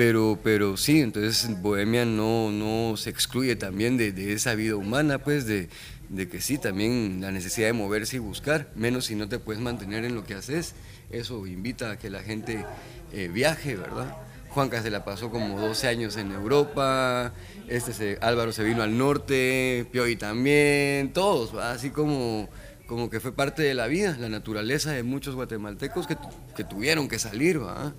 Pero, 0.00 0.38
pero 0.42 0.78
sí, 0.78 1.00
entonces 1.02 1.60
Bohemia 1.60 2.06
no, 2.06 2.50
no 2.50 2.96
se 2.96 3.10
excluye 3.10 3.54
también 3.54 3.98
de, 3.98 4.12
de 4.12 4.32
esa 4.32 4.54
vida 4.54 4.76
humana, 4.76 5.18
pues 5.18 5.44
de, 5.44 5.68
de 6.08 6.26
que 6.26 6.40
sí, 6.40 6.56
también 6.56 7.18
la 7.20 7.30
necesidad 7.32 7.66
de 7.66 7.74
moverse 7.74 8.16
y 8.16 8.18
buscar, 8.18 8.70
menos 8.74 9.04
si 9.04 9.14
no 9.14 9.28
te 9.28 9.38
puedes 9.38 9.60
mantener 9.60 10.06
en 10.06 10.14
lo 10.14 10.24
que 10.24 10.32
haces. 10.32 10.72
Eso 11.10 11.46
invita 11.46 11.90
a 11.90 11.98
que 11.98 12.08
la 12.08 12.22
gente 12.22 12.64
eh, 13.12 13.28
viaje, 13.30 13.76
¿verdad? 13.76 14.06
Juanca 14.48 14.80
se 14.82 14.90
la 14.90 15.04
pasó 15.04 15.28
como 15.30 15.60
12 15.60 15.86
años 15.86 16.16
en 16.16 16.32
Europa, 16.32 17.34
este 17.68 17.92
se- 17.92 18.16
Álvaro 18.22 18.52
se 18.52 18.64
vino 18.64 18.82
al 18.82 18.96
norte, 18.96 19.86
Pioy 19.92 20.16
también, 20.16 21.12
todos, 21.12 21.54
¿va? 21.54 21.72
así 21.72 21.90
como, 21.90 22.48
como 22.86 23.10
que 23.10 23.20
fue 23.20 23.32
parte 23.32 23.60
de 23.60 23.74
la 23.74 23.86
vida, 23.86 24.16
la 24.18 24.30
naturaleza 24.30 24.92
de 24.92 25.02
muchos 25.02 25.34
guatemaltecos 25.34 26.06
que, 26.06 26.16
que 26.56 26.64
tuvieron 26.64 27.06
que 27.06 27.18
salir 27.18 27.62
¿va? 27.62 27.92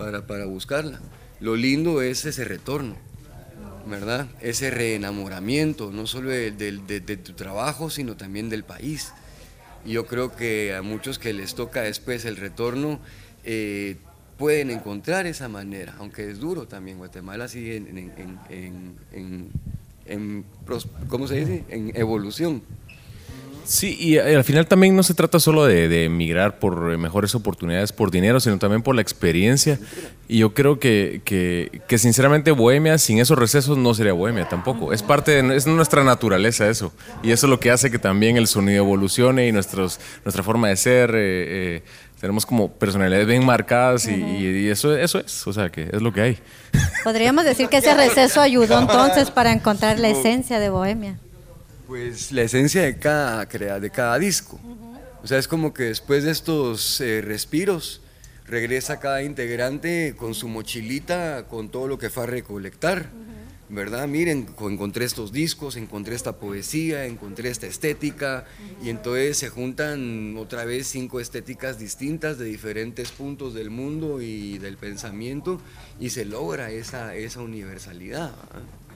Para, 0.00 0.26
para 0.26 0.46
buscarla. 0.46 0.98
Lo 1.40 1.56
lindo 1.56 2.00
es 2.00 2.24
ese 2.24 2.44
retorno, 2.46 2.96
¿verdad? 3.86 4.28
Ese 4.40 4.70
reenamoramiento, 4.70 5.90
no 5.92 6.06
solo 6.06 6.30
de, 6.30 6.52
de- 6.52 7.00
de 7.00 7.16
tu 7.18 7.34
trabajo, 7.34 7.90
sino 7.90 8.16
también 8.16 8.48
del 8.48 8.64
país. 8.64 9.12
Y 9.84 9.92
yo 9.92 10.06
creo 10.06 10.34
que 10.34 10.74
a 10.74 10.80
muchos 10.80 11.18
que 11.18 11.34
les 11.34 11.54
toca 11.54 11.82
después 11.82 12.24
el 12.24 12.38
retorno, 12.38 12.98
eh, 13.44 13.96
pueden 14.38 14.70
encontrar 14.70 15.26
esa 15.26 15.48
manera, 15.50 15.94
aunque 15.98 16.30
es 16.30 16.38
duro 16.40 16.66
también. 16.66 16.96
Guatemala 16.96 17.46
sigue 17.46 17.76
en, 17.76 17.98
en- 17.98 18.38
en- 19.12 19.50
en- 20.06 20.44
¿cómo 21.08 21.28
se 21.28 21.36
dice? 21.40 21.64
En 21.68 21.92
evolución. 21.94 22.62
Sí, 23.64 23.96
y 23.98 24.16
eh, 24.16 24.34
al 24.34 24.44
final 24.44 24.66
también 24.66 24.96
no 24.96 25.02
se 25.02 25.14
trata 25.14 25.38
solo 25.38 25.64
de, 25.64 25.88
de 25.88 26.04
emigrar 26.04 26.58
por 26.58 26.92
eh, 26.92 26.96
mejores 26.96 27.34
oportunidades, 27.34 27.92
por 27.92 28.10
dinero, 28.10 28.40
sino 28.40 28.58
también 28.58 28.82
por 28.82 28.94
la 28.94 29.02
experiencia. 29.02 29.78
Y 30.28 30.38
yo 30.38 30.54
creo 30.54 30.78
que, 30.78 31.22
que, 31.24 31.82
que 31.88 31.98
sinceramente 31.98 32.52
Bohemia, 32.52 32.98
sin 32.98 33.18
esos 33.18 33.38
recesos, 33.38 33.76
no 33.76 33.94
sería 33.94 34.12
Bohemia 34.12 34.48
tampoco. 34.48 34.92
Es 34.92 35.02
parte 35.02 35.42
de 35.42 35.56
es 35.56 35.66
nuestra 35.66 36.04
naturaleza 36.04 36.68
eso. 36.68 36.92
Y 37.22 37.32
eso 37.32 37.46
es 37.46 37.50
lo 37.50 37.60
que 37.60 37.70
hace 37.70 37.90
que 37.90 37.98
también 37.98 38.36
el 38.36 38.46
sonido 38.46 38.84
evolucione 38.84 39.48
y 39.48 39.52
nuestros, 39.52 40.00
nuestra 40.24 40.42
forma 40.42 40.68
de 40.68 40.76
ser 40.76 41.10
eh, 41.10 41.76
eh, 41.76 41.82
Tenemos 42.20 42.46
como 42.46 42.70
personalidades 42.72 43.26
bien 43.26 43.44
marcadas 43.44 44.06
y, 44.06 44.14
y 44.14 44.68
eso, 44.68 44.96
eso 44.96 45.18
es, 45.18 45.46
o 45.46 45.52
sea, 45.52 45.70
que 45.70 45.88
es 45.92 46.02
lo 46.02 46.12
que 46.12 46.20
hay. 46.20 46.38
Podríamos 47.02 47.44
decir 47.44 47.68
que 47.68 47.78
ese 47.78 47.94
receso 47.94 48.40
ayudó 48.40 48.78
entonces 48.78 49.30
para 49.30 49.52
encontrar 49.52 49.98
la 49.98 50.08
esencia 50.08 50.60
de 50.60 50.70
Bohemia. 50.70 51.18
Pues 51.90 52.30
la 52.30 52.42
esencia 52.42 52.82
de 52.82 52.98
cada, 52.98 53.44
de 53.46 53.90
cada 53.90 54.16
disco. 54.16 54.60
O 55.24 55.26
sea, 55.26 55.38
es 55.38 55.48
como 55.48 55.74
que 55.74 55.82
después 55.82 56.22
de 56.22 56.30
estos 56.30 57.00
eh, 57.00 57.20
respiros, 57.20 58.00
regresa 58.46 59.00
cada 59.00 59.24
integrante 59.24 60.14
con 60.16 60.36
su 60.36 60.46
mochilita, 60.46 61.48
con 61.48 61.68
todo 61.68 61.88
lo 61.88 61.98
que 61.98 62.08
fue 62.08 62.22
a 62.22 62.26
recolectar. 62.26 63.10
¿Verdad? 63.68 64.06
Miren, 64.06 64.44
co- 64.44 64.70
encontré 64.70 65.04
estos 65.04 65.32
discos, 65.32 65.74
encontré 65.74 66.14
esta 66.14 66.36
poesía, 66.36 67.06
encontré 67.06 67.50
esta 67.50 67.66
estética, 67.66 68.44
y 68.84 68.90
entonces 68.90 69.38
se 69.38 69.48
juntan 69.48 70.36
otra 70.36 70.64
vez 70.64 70.86
cinco 70.86 71.18
estéticas 71.18 71.80
distintas 71.80 72.38
de 72.38 72.44
diferentes 72.44 73.10
puntos 73.10 73.52
del 73.52 73.70
mundo 73.70 74.22
y 74.22 74.58
del 74.58 74.76
pensamiento, 74.76 75.60
y 75.98 76.10
se 76.10 76.24
logra 76.24 76.70
esa, 76.70 77.16
esa 77.16 77.40
universalidad. 77.40 78.30
¿verdad? 78.52 78.89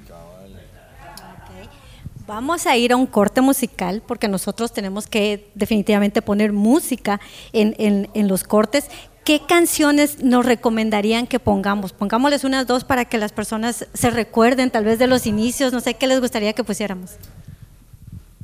Vamos 2.27 2.67
a 2.67 2.77
ir 2.77 2.93
a 2.93 2.97
un 2.97 3.07
corte 3.07 3.41
musical 3.43 4.03
porque 4.07 4.29
nosotros 4.29 4.73
tenemos 4.73 5.07
que 5.07 5.51
definitivamente 5.55 6.23
poner 6.23 6.53
música 6.53 7.21
en, 7.53 7.75
en- 7.79 8.09
en 8.15 8.29
los 8.29 8.45
cortes. 8.45 8.87
¿Qué 9.25 9.43
canciones 9.47 10.23
nos 10.23 10.45
recomendarían 10.47 11.27
que 11.27 11.39
pongamos? 11.39 11.93
Pongámosles 11.93 12.45
unas 12.45 12.67
dos 12.67 12.85
para 12.85 13.05
que 13.07 13.19
las 13.19 13.33
personas 13.33 13.87
se 13.93 14.11
recuerden 14.11 14.71
tal 14.71 14.85
vez 14.85 14.99
de 14.99 15.07
los 15.07 15.27
inicios, 15.27 15.73
no 15.73 15.81
sé 15.81 15.95
qué 15.95 16.07
les 16.07 16.21
gustaría 16.21 16.53
que 16.55 16.65
pusiéramos. 16.65 17.13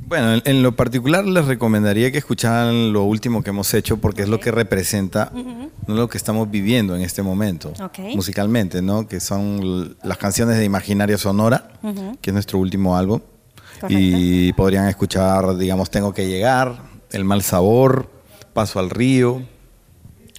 Bueno, 0.07 0.43
en, 0.45 0.63
lo 0.63 0.75
particular 0.75 1.25
les 1.25 1.45
recomendaría 1.47 2.11
que 2.11 2.19
escucharan 2.19 2.93
lo 2.93 3.05
último 3.05 3.43
que 3.43 3.51
hemos 3.51 3.73
hecho 3.75 3.99
porque 3.99 4.23
es 4.23 4.29
lo 4.29 4.41
que 4.41 4.51
representa 4.51 5.31
no 5.87 5.95
lo 5.95 6.09
que 6.09 6.19
estamos 6.19 6.51
viviendo 6.51 6.97
en 6.97 7.03
este 7.03 7.23
momento 7.23 7.73
Ok. 7.81 7.99
musicalmente, 8.17 8.83
¿no? 8.83 9.07
Que 9.07 9.21
son 9.21 9.97
las 10.03 10.19
canciones 10.19 10.57
de 10.59 10.65
Imaginaria 10.65 11.17
Sonora, 11.17 11.69
que 12.21 12.31
es 12.31 12.35
nuestro 12.35 12.59
último 12.59 12.97
álbum. 12.97 13.21
Y 13.89 14.53
podrían 14.53 14.89
escuchar, 14.89 15.57
digamos, 15.57 15.91
Tengo 15.91 16.13
que 16.13 16.27
llegar, 16.27 16.83
El 17.11 17.25
mal 17.25 17.43
sabor, 17.43 18.09
Paso 18.53 18.79
al 18.79 18.91
río. 18.91 19.43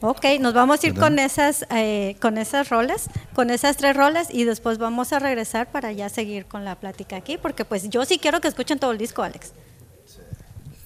Ok, 0.04 0.26
nos 0.40 0.54
vamos 0.56 0.84
a 0.84 0.88
ir 0.88 0.96
con 0.96 1.20
esas, 1.20 1.66
eh, 1.70 2.16
con 2.20 2.40
esas 2.40 2.70
rolas, 2.70 3.08
con 3.36 3.52
esas 3.52 3.78
tres 3.78 3.96
rolas 3.96 4.30
y 4.34 4.46
después 4.46 4.80
vamos 4.80 5.14
a 5.14 5.20
regresar 5.20 5.72
para 5.72 5.92
ya 5.92 6.10
seguir 6.10 6.48
con 6.48 6.66
la 6.66 6.76
plática 6.76 7.18
aquí, 7.18 7.38
porque 7.38 7.66
pues 7.66 7.88
yo 7.88 8.04
sí 8.06 8.18
quiero 8.18 8.42
que 8.42 8.48
escuchen 8.48 8.80
todo 8.80 8.92
el 8.92 8.98
disco, 8.98 9.22
Alex. 9.22 9.54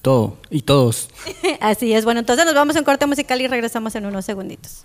Todo 0.02 0.38
y 0.50 0.64
todos. 0.64 1.10
Así 1.62 1.94
es, 1.94 2.04
bueno, 2.04 2.20
entonces 2.20 2.46
nos 2.46 2.56
vamos 2.56 2.76
a 2.76 2.80
un 2.80 2.86
corte 2.86 3.06
musical 3.06 3.40
y 3.40 3.48
regresamos 3.48 3.96
en 3.96 4.06
unos 4.06 4.26
segunditos. 4.26 4.84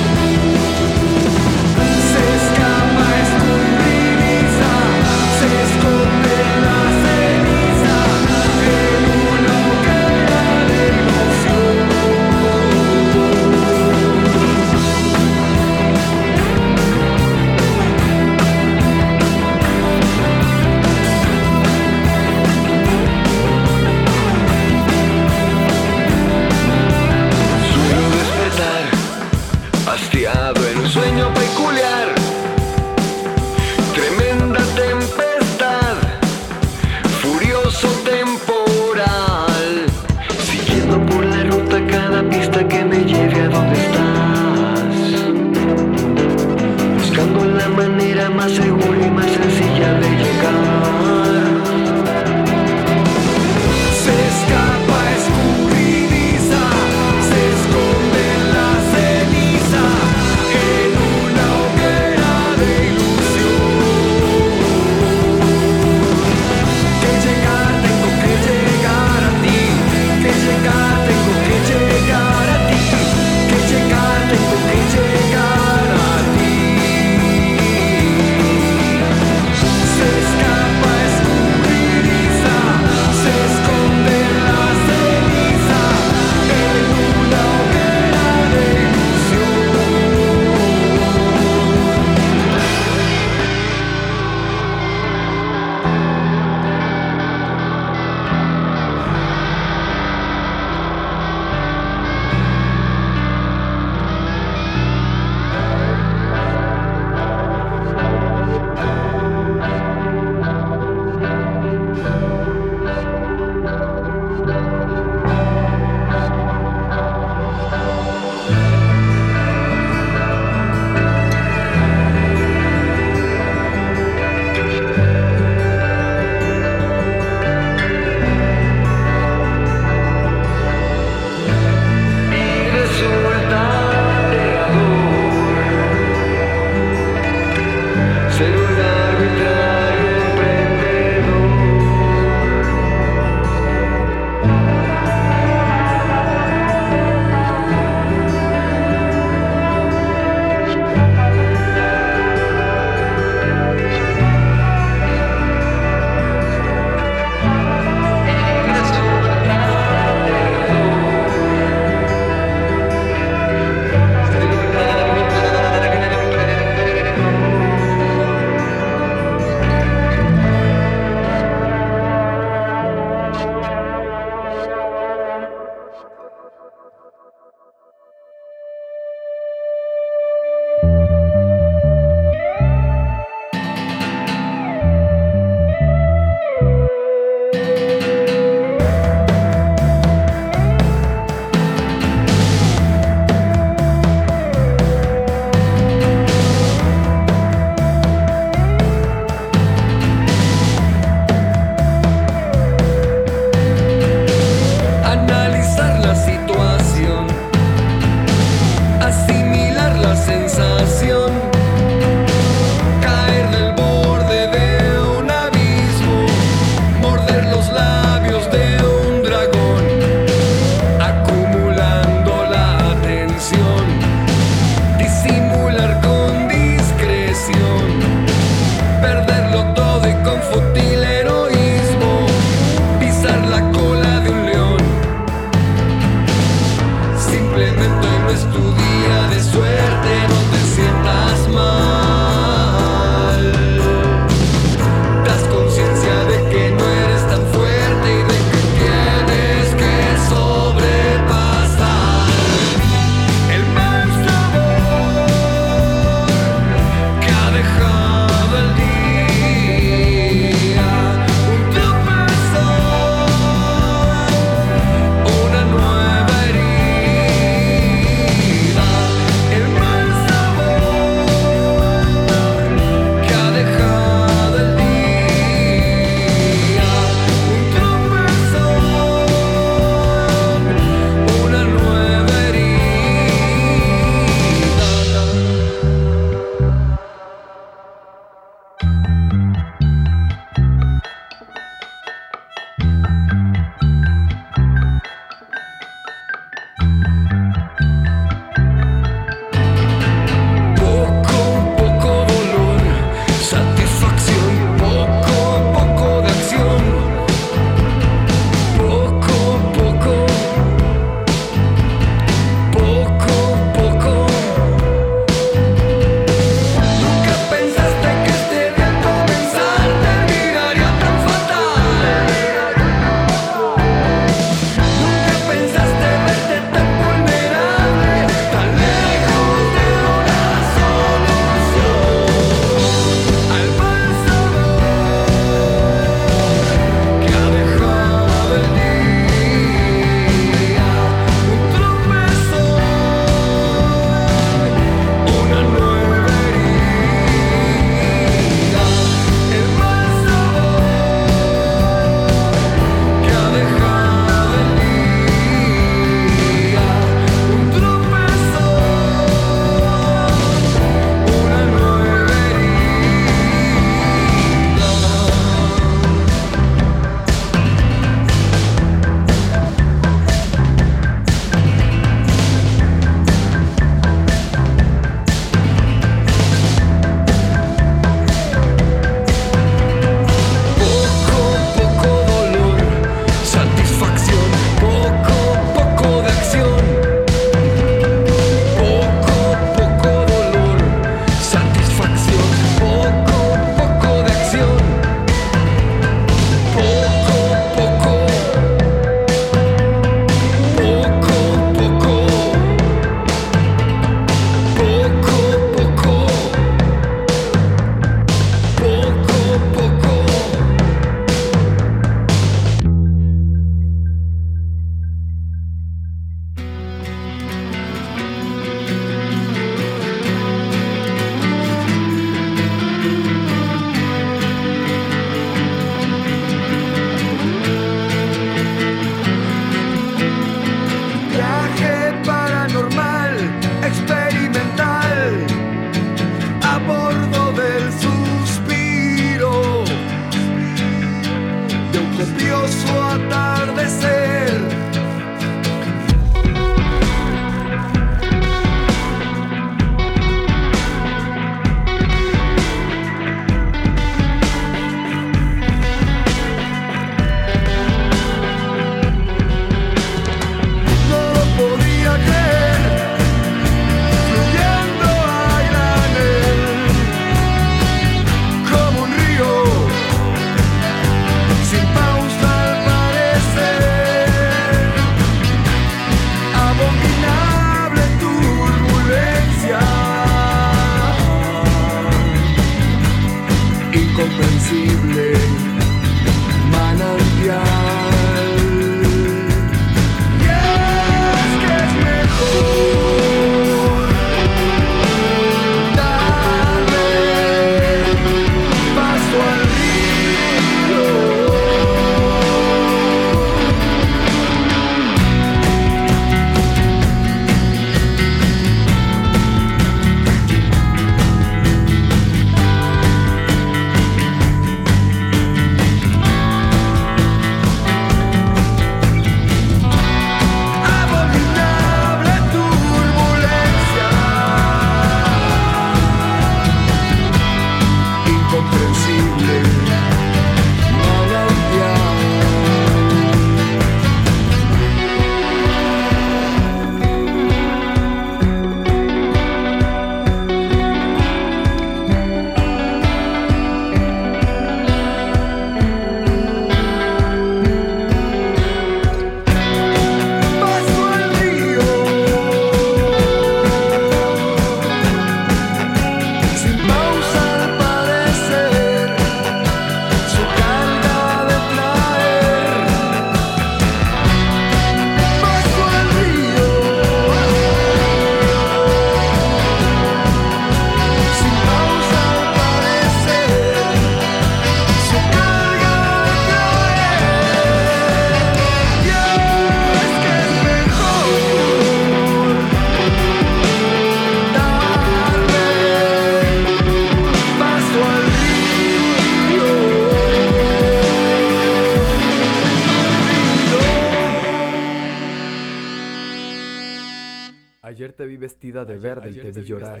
Vestida 598.76 598.84
de 598.84 598.98
verde 598.98 599.30
y 599.30 599.34
te 599.34 599.52
vi 599.52 599.64
llorar. 599.64 600.00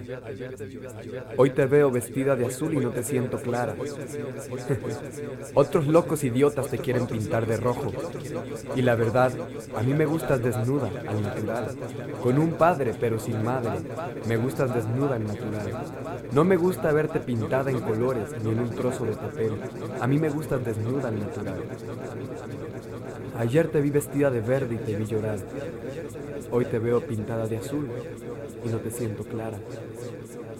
Hoy 1.36 1.50
te 1.50 1.66
veo 1.66 1.90
vestida 1.90 2.36
de 2.36 2.46
azul 2.46 2.74
y 2.74 2.78
no 2.78 2.90
te 2.90 3.02
siento 3.02 3.38
clara. 3.38 3.74
Otros 5.54 5.86
locos 5.86 6.24
idiotas 6.24 6.68
te 6.68 6.78
quieren 6.78 7.06
pintar 7.06 7.46
de 7.46 7.56
rojo. 7.56 7.92
Y 8.74 8.82
la 8.82 8.94
verdad, 8.94 9.32
a 9.76 9.82
mí 9.82 9.94
me 9.94 10.06
gustas 10.06 10.42
desnuda, 10.42 10.90
al 11.08 11.22
natural. 11.22 11.76
Con 12.22 12.38
un 12.38 12.52
padre, 12.54 12.94
pero 12.98 13.18
sin 13.18 13.42
madre. 13.42 13.78
Me 14.26 14.36
gustas 14.36 14.74
desnuda, 14.74 15.16
al 15.16 15.26
natural. 15.26 15.72
No 16.32 16.44
me 16.44 16.56
gusta 16.56 16.92
verte 16.92 17.20
pintada 17.20 17.70
en 17.70 17.80
colores 17.80 18.30
ni 18.42 18.50
en 18.50 18.60
un 18.60 18.70
trozo 18.70 19.04
de 19.04 19.12
papel. 19.12 19.52
A 20.00 20.06
mí 20.06 20.18
me 20.18 20.28
gustas 20.28 20.64
desnuda, 20.64 21.08
al 21.08 21.18
natural. 21.18 21.64
Ayer 23.38 23.68
te 23.68 23.80
vi 23.80 23.90
vestida 23.90 24.30
de 24.30 24.40
verde 24.40 24.76
y 24.76 24.78
te 24.78 24.96
vi 24.96 25.04
llorar. 25.04 25.38
Hoy 26.50 26.64
te 26.64 26.78
veo 26.78 27.00
pintada 27.00 27.46
de 27.46 27.58
azul 27.58 27.88
y 28.64 28.68
no 28.68 28.78
te 28.78 28.90
siento 28.90 29.24
clara. 29.24 29.58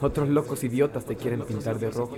Otros 0.00 0.28
locos 0.28 0.62
idiotas 0.62 1.06
te 1.06 1.16
quieren 1.16 1.42
pintar 1.42 1.78
de 1.78 1.90
rojo. 1.90 2.16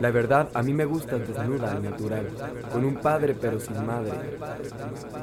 La 0.00 0.10
verdad, 0.10 0.48
a 0.54 0.62
mí 0.62 0.72
me 0.72 0.84
gusta 0.84 1.18
desnuda 1.18 1.70
al 1.70 1.84
natural, 1.84 2.28
con 2.72 2.84
un 2.84 2.96
padre 2.96 3.36
pero 3.40 3.60
sin 3.60 3.86
madre. 3.86 4.12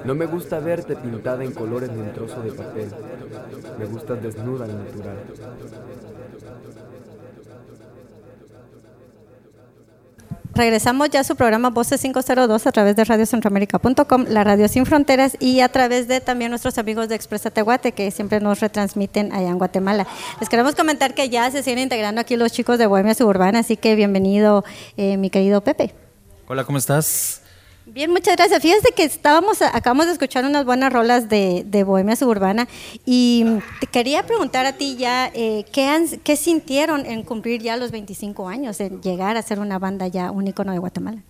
No 0.05 0.15
me 0.15 0.25
gusta 0.27 0.59
verte 0.59 0.95
pintada 0.95 1.43
en 1.43 1.51
colores 1.51 1.93
de 1.93 1.99
un 1.99 2.13
trozo 2.13 2.41
de 2.41 2.51
papel. 2.53 2.89
Me 3.77 3.85
gustas 3.85 4.23
desnuda 4.23 4.65
al 4.65 4.77
natural. 4.77 5.17
Regresamos 10.57 11.11
ya 11.11 11.19
a 11.19 11.23
su 11.23 11.35
programa 11.35 11.69
Voces 11.69 12.01
502 12.01 12.65
a 12.65 12.71
través 12.71 12.95
de 12.95 13.03
radiocentroamérica.com, 13.03 14.25
la 14.27 14.43
radio 14.43 14.67
sin 14.67 14.87
fronteras 14.87 15.37
y 15.39 15.59
a 15.59 15.69
través 15.69 16.07
de 16.07 16.19
también 16.19 16.49
nuestros 16.49 16.79
amigos 16.79 17.09
de 17.09 17.13
Expresa 17.15 17.51
Tehuate 17.51 17.91
que 17.91 18.09
siempre 18.09 18.39
nos 18.39 18.59
retransmiten 18.59 19.31
allá 19.33 19.49
en 19.49 19.59
Guatemala. 19.59 20.07
Les 20.39 20.49
queremos 20.49 20.73
comentar 20.73 21.13
que 21.13 21.29
ya 21.29 21.51
se 21.51 21.61
siguen 21.61 21.77
integrando 21.77 22.21
aquí 22.21 22.35
los 22.37 22.51
chicos 22.51 22.79
de 22.79 22.87
Bohemia 22.87 23.13
Suburbana, 23.13 23.59
así 23.59 23.77
que 23.77 23.93
bienvenido 23.93 24.65
eh, 24.97 25.17
mi 25.17 25.29
querido 25.29 25.61
Pepe. 25.61 25.93
Hola, 26.47 26.63
¿cómo 26.63 26.79
estás? 26.79 27.43
Bien, 27.87 28.11
muchas 28.11 28.35
gracias. 28.35 28.61
Fíjate 28.61 28.91
que 28.95 29.03
estábamos, 29.03 29.61
acabamos 29.61 30.07
de 30.07 30.11
escuchar 30.11 30.43
unas 30.45 30.65
buenas 30.65 30.91
rolas 30.91 31.29
de, 31.29 31.83
Bohemia 31.85 32.15
Suburbana 32.15 32.67
y 33.05 33.45
te 33.79 33.87
quería 33.87 34.23
preguntar 34.23 34.65
a 34.65 34.73
ti 34.73 34.97
ya, 34.97 35.31
eh, 35.33 35.65
¿qué, 35.71 35.87
han- 35.87 36.19
¿qué 36.23 36.35
sintieron 36.35 37.05
en 37.05 37.23
cumplir 37.23 37.61
ya 37.61 37.77
los 37.77 37.91
25 37.91 38.49
años, 38.49 38.79
en 38.81 39.01
llegar 39.01 39.37
a 39.37 39.41
ser 39.41 39.59
una 39.59 39.79
banda 39.79 40.07
ya 40.07 40.31
un 40.31 40.47
icono 40.47 40.73
de 40.73 40.79
Guatemala? 40.79 41.21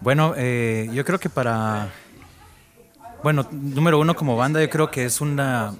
Bueno, 0.00 0.34
eh, 0.36 0.88
yo 0.92 1.04
creo 1.04 1.20
que 1.20 1.28
para. 1.28 1.88
Bueno, 3.22 3.46
número 3.52 3.98
uno 4.00 4.16
como 4.16 4.36
banda, 4.36 4.60
yo 4.60 4.70
creo 4.70 4.90
que 4.90 5.04
es 5.04 5.20
una. 5.20 5.74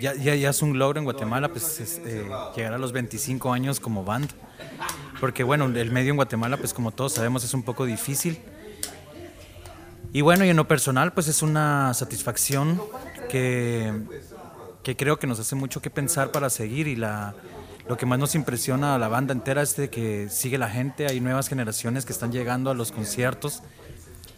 Ya, 0.00 0.14
ya, 0.14 0.34
ya 0.34 0.50
es 0.50 0.62
un 0.62 0.78
logro 0.78 0.98
en 0.98 1.04
Guatemala, 1.04 1.48
pues 1.50 1.78
es, 1.78 2.00
eh, 2.04 2.28
llegar 2.56 2.72
a 2.72 2.78
los 2.78 2.90
25 2.90 3.52
años 3.52 3.78
como 3.78 4.02
banda. 4.02 4.34
Porque 5.20 5.44
bueno, 5.44 5.66
el 5.66 5.90
medio 5.90 6.10
en 6.10 6.16
Guatemala, 6.16 6.56
pues 6.56 6.72
como 6.72 6.92
todos 6.92 7.12
sabemos, 7.14 7.44
es 7.44 7.52
un 7.54 7.62
poco 7.62 7.84
difícil. 7.84 8.38
Y 10.12 10.22
bueno, 10.22 10.44
y 10.44 10.48
en 10.48 10.56
lo 10.56 10.66
personal, 10.66 11.12
pues 11.12 11.28
es 11.28 11.42
una 11.42 11.94
satisfacción 11.94 12.80
que, 13.28 13.92
que 14.82 14.96
creo 14.96 15.18
que 15.18 15.26
nos 15.26 15.38
hace 15.38 15.54
mucho 15.54 15.80
que 15.82 15.90
pensar 15.90 16.32
para 16.32 16.50
seguir 16.50 16.88
y 16.88 16.96
la, 16.96 17.34
lo 17.88 17.96
que 17.96 18.06
más 18.06 18.18
nos 18.18 18.34
impresiona 18.34 18.94
a 18.96 18.98
la 18.98 19.08
banda 19.08 19.32
entera 19.32 19.62
es 19.62 19.76
de 19.76 19.88
que 19.88 20.28
sigue 20.28 20.58
la 20.58 20.68
gente, 20.68 21.06
hay 21.06 21.20
nuevas 21.20 21.48
generaciones 21.48 22.04
que 22.06 22.12
están 22.12 22.32
llegando 22.32 22.70
a 22.70 22.74
los 22.74 22.90
conciertos 22.90 23.62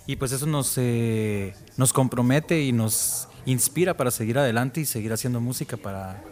y 0.06 0.16
pues 0.16 0.32
eso 0.32 0.46
nos, 0.46 0.74
eh, 0.76 1.54
nos 1.78 1.92
compromete 1.94 2.60
y 2.60 2.72
nos 2.72 3.28
inspira 3.46 3.96
para 3.96 4.10
seguir 4.10 4.36
adelante 4.38 4.80
y 4.80 4.84
seguir 4.84 5.12
haciendo 5.12 5.40
música 5.40 5.76
para, 5.78 6.22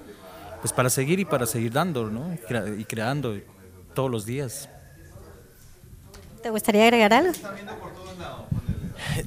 pues 0.61 0.73
para 0.75 0.91
seguir 0.91 1.19
y 1.21 1.25
para 1.25 1.47
seguir 1.47 1.73
dando 1.73 2.11
¿no? 2.11 2.35
y 2.35 2.37
crea- 2.37 2.69
y 2.79 2.85
creando 2.85 3.39
todos 3.95 4.11
los 4.11 4.25
días. 4.27 4.69
¿Te 6.43 6.51
gustaría 6.51 6.85
agregar 6.85 7.13
algo? 7.13 7.33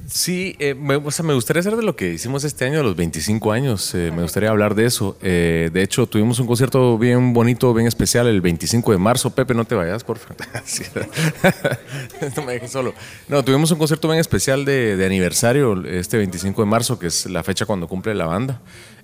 Sí, 0.08 0.56
eh, 0.60 0.74
me, 0.74 0.96
o 0.96 1.10
sea, 1.10 1.24
me 1.24 1.34
gustaría 1.34 1.60
hacer 1.60 1.76
de 1.76 1.82
lo 1.82 1.94
que 1.94 2.12
hicimos 2.12 2.44
este 2.44 2.64
año, 2.64 2.78
de 2.78 2.84
los 2.84 2.96
25 2.96 3.52
años. 3.52 3.94
eh, 3.94 4.10
me 4.14 4.22
gustaría 4.22 4.50
hablar 4.50 4.74
de 4.74 4.86
eso. 4.86 5.16
Eh, 5.20 5.70
de 5.72 5.82
hecho, 5.82 6.06
tuvimos 6.06 6.38
un 6.38 6.46
concierto 6.46 6.96
bien 6.96 7.32
bonito, 7.32 7.72
bien 7.74 7.86
especial, 7.86 8.26
el 8.26 8.40
25 8.40 8.92
de 8.92 8.98
marzo. 8.98 9.30
Pepe, 9.30 9.52
no 9.54 9.64
te 9.64 9.74
vayas, 9.74 10.02
por 10.04 10.18
favor. 10.18 10.36
No 12.36 12.42
me 12.44 12.52
dejes 12.54 12.70
solo. 12.70 12.94
No, 13.28 13.44
tuvimos 13.44 13.70
un 13.72 13.78
concierto 13.78 14.08
bien 14.08 14.20
especial 14.20 14.64
de, 14.64 14.96
de 14.96 15.06
aniversario, 15.06 15.84
este 15.86 16.16
25 16.18 16.62
de 16.62 16.66
marzo, 16.66 16.98
que 16.98 17.08
es 17.08 17.26
la 17.26 17.42
fecha 17.42 17.66
cuando 17.66 17.86
cumple 17.88 18.14
la 18.14 18.26
banda. 18.26 18.60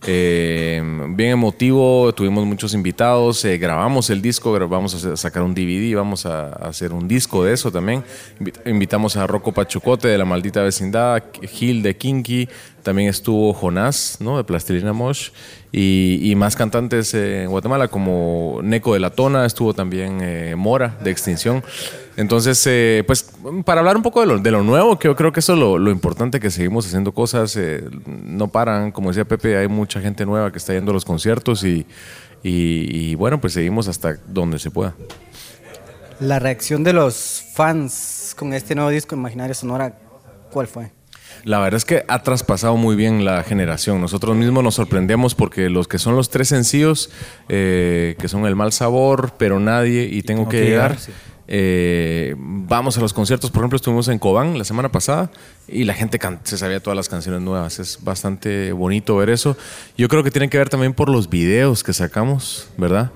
Eh, 0.07 0.83
bien 1.11 1.33
emotivo, 1.33 2.13
tuvimos 2.15 2.47
muchos 2.47 2.73
invitados, 2.73 3.45
eh, 3.45 3.59
grabamos 3.59 4.09
el 4.09 4.23
disco, 4.23 4.53
vamos 4.69 5.05
a 5.05 5.17
sacar 5.17 5.43
un 5.43 5.55
DVD, 5.55 5.95
vamos 5.95 6.25
a, 6.25 6.49
hacer 6.49 6.93
un 6.93 7.07
disco 7.07 7.45
de 7.45 7.53
eso 7.53 7.71
también. 7.71 8.03
Invi- 8.41 8.55
Invitamos 8.71 9.17
a 9.17 9.27
Rocco 9.27 9.53
Pachucote 9.53 10.09
de 10.09 10.17
La 10.17 10.25
Maldita 10.25 10.63
Vecindad, 10.63 11.23
Gil 11.43 11.83
de 11.83 11.97
Kinky, 11.97 12.49
también 12.83 13.11
estuvo 13.11 13.53
Jonás, 13.53 14.17
¿no? 14.21 14.39
De 14.39 14.45
Plastilina 14.45 14.95
Mosh, 14.95 15.31
y, 15.71 16.19
y 16.23 16.35
más 16.35 16.57
cantantes 16.57 17.13
eh, 17.13 17.43
en 17.45 17.51
Guatemala 17.51 17.89
como 17.89 18.61
Neco 18.63 18.95
de 18.95 19.01
la 19.01 19.11
Tona, 19.11 19.45
estuvo 19.45 19.75
también 19.75 20.21
eh, 20.23 20.55
Mora 20.57 20.97
de 21.05 21.11
Extinción. 21.11 21.63
Entonces, 22.21 22.63
eh, 22.67 23.03
pues 23.07 23.31
para 23.65 23.81
hablar 23.81 23.97
un 23.97 24.03
poco 24.03 24.21
de 24.21 24.27
lo, 24.27 24.39
de 24.39 24.51
lo 24.51 24.63
nuevo, 24.63 24.99
que 24.99 25.09
yo 25.09 25.17
creo 25.17 25.33
que 25.33 25.41
eso 25.41 25.55
es 25.55 25.59
lo, 25.59 25.79
lo 25.79 25.91
importante, 25.91 26.39
que 26.39 26.51
seguimos 26.51 26.87
haciendo 26.87 27.13
cosas, 27.13 27.57
eh, 27.57 27.83
no 28.07 28.49
paran, 28.49 28.93
como 28.93 29.09
decía 29.09 29.25
Pepe, 29.25 29.57
hay 29.57 29.69
mucha 29.69 30.01
gente 30.01 30.27
nueva 30.27 30.53
que 30.53 30.59
está 30.59 30.75
yendo 30.75 30.91
a 30.91 30.95
los 30.95 31.05
conciertos 31.07 31.65
y, 31.65 31.87
y- 32.43 33.11
y, 33.11 33.15
bueno, 33.15 33.41
pues 33.41 33.55
seguimos 33.55 33.89
hasta 33.89 34.17
donde 34.27 34.59
se 34.59 34.71
pueda. 34.71 34.95
La 36.21 36.39
reacción 36.39 36.85
de 36.85 36.93
los 36.93 37.43
fans 37.55 38.35
con 38.39 38.53
este 38.53 38.75
nuevo 38.75 38.91
disco 38.91 39.15
Imaginaria 39.15 39.55
Sonora, 39.55 39.99
¿cuál 40.51 40.67
fue? 40.67 40.93
La 41.45 41.59
verdad 41.61 41.79
es 41.79 41.87
que 41.87 42.05
ha 42.07 42.23
traspasado 42.23 42.77
muy 42.77 42.97
bien 42.97 43.25
la 43.25 43.43
generación. 43.45 43.99
Nosotros 44.03 44.37
mismos 44.37 44.63
nos 44.63 44.75
sorprendemos 44.75 45.35
porque 45.35 45.71
los 45.71 45.89
que 45.89 45.99
son 45.99 46.15
los 46.15 46.29
tres 46.29 46.49
sencillos, 46.49 47.09
eh, 47.49 48.15
que 48.19 48.29
son 48.29 48.45
El 48.45 48.57
Mal 48.57 48.73
Sabor, 48.73 49.33
Pero 49.39 49.59
Nadie 49.59 50.03
y 50.13 50.21
Tengo, 50.23 50.47
que, 50.51 50.63
llegar, 50.65 50.99
sí. 50.99 51.13
Eh, 51.53 52.35
vamos 52.39 52.97
a 52.97 53.01
los 53.01 53.13
conciertos. 53.13 53.51
Por 53.51 53.61
ejemplo, 53.63 53.75
estuvimos 53.77 54.07
en 54.09 54.19
Cobán 54.21 54.57
la 54.57 54.63
semana 54.65 54.91
pasada 54.93 55.31
y 55.67 55.83
la 55.85 55.95
gente 55.95 56.19
se 56.45 56.57
sabía 56.57 56.81
todas 56.81 56.97
las 56.97 57.09
canciones 57.09 57.41
nuevas. 57.43 57.81
Es 57.81 57.99
bastante 58.03 58.71
bonito 58.73 59.17
ver 59.17 59.31
eso. 59.31 59.57
Yo 59.99 60.09
creo 60.09 60.23
que 60.23 60.31
tiene 60.31 60.49
que 60.49 60.59
ver 60.59 60.69
también 60.69 60.95
por 60.95 61.09
los 61.09 61.29
videos 61.29 61.83
que 61.83 61.93
sacamos, 61.93 62.69
¿verdad? 62.79 63.11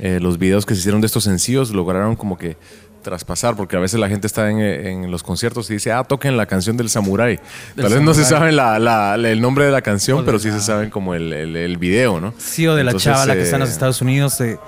Eh, 0.00 0.18
los 0.20 0.36
videos 0.38 0.66
que 0.66 0.74
se 0.74 0.80
hicieron 0.80 1.00
de 1.00 1.06
estos 1.06 1.24
sencillos 1.24 1.70
lograron 1.70 2.16
como 2.16 2.36
que 2.36 2.56
traspasar, 3.02 3.54
porque 3.56 3.76
a 3.76 3.80
veces 3.80 3.98
la 4.00 4.08
gente 4.10 4.26
está 4.26 4.50
en, 4.50 4.58
en 4.60 5.10
los 5.10 5.22
conciertos 5.22 5.70
y 5.70 5.74
dice, 5.74 5.90
ah, 5.92 6.04
toquen 6.04 6.36
la 6.36 6.44
canción 6.46 6.76
del 6.76 6.90
samurái. 6.90 7.38
Tal 7.76 7.92
vez 7.94 8.02
no 8.02 8.12
se 8.14 8.24
saben 8.24 8.56
la- 8.56 8.78
la- 8.78 9.16
la- 9.16 9.30
el 9.30 9.40
nombre 9.40 9.64
de 9.64 9.70
la 9.70 9.80
canción, 9.80 10.18
de 10.18 10.24
pero 10.24 10.38
sí 10.38 10.50
se 10.50 10.60
saben 10.60 10.90
como 10.90 11.14
el, 11.14 11.32
el- 11.32 11.56
el 11.56 11.78
video, 11.78 12.20
¿no? 12.20 12.34
Sí, 12.36 12.66
o 12.66 12.74
de 12.74 12.84
la 12.84 12.92
chava 12.94 13.24
la 13.26 13.34
que 13.34 13.42
está 13.42 13.56
en 13.56 13.60
los 13.60 13.70
eh, 13.70 13.72
Estados 13.72 14.02
Unidos. 14.02 14.38
eh, 14.42 14.58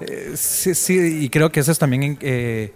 eh, 0.00 0.32
sí, 0.36 0.74
sí, 0.74 1.24
y 1.24 1.28
creo 1.28 1.50
que 1.50 1.60
eso 1.60 1.72
es 1.72 1.78
también. 1.78 2.18
eh, 2.20 2.72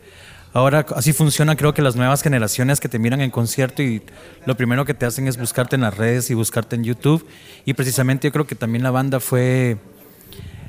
ahora 0.53 0.85
así 0.95 1.13
funciona, 1.13 1.57
creo 1.57 1.73
que 1.73 1.83
las 1.83 1.97
nuevas 1.97 2.23
generaciones 2.23 2.81
que 2.81 2.89
te 2.89 2.99
miran 2.99 3.21
en 3.21 3.31
concierto 3.31 3.83
y 3.83 4.03
lo 4.45 4.57
primero 4.57 4.85
que 4.85 4.95
te 4.95 5.07
hacen 5.07 5.27
es 5.29 5.39
buscarte 5.39 5.77
en 5.77 5.83
las 5.83 5.97
redes 5.97 6.31
y 6.31 6.35
buscarte 6.35 6.77
en 6.77 6.85
YouTube. 6.85 7.27
Y 7.65 7.75
precisamente 7.75 8.29
yo 8.29 8.33
creo 8.33 8.47
que 8.47 8.55
también 8.55 8.83
la 8.83 8.91
banda 8.91 9.21
fue. 9.21 9.79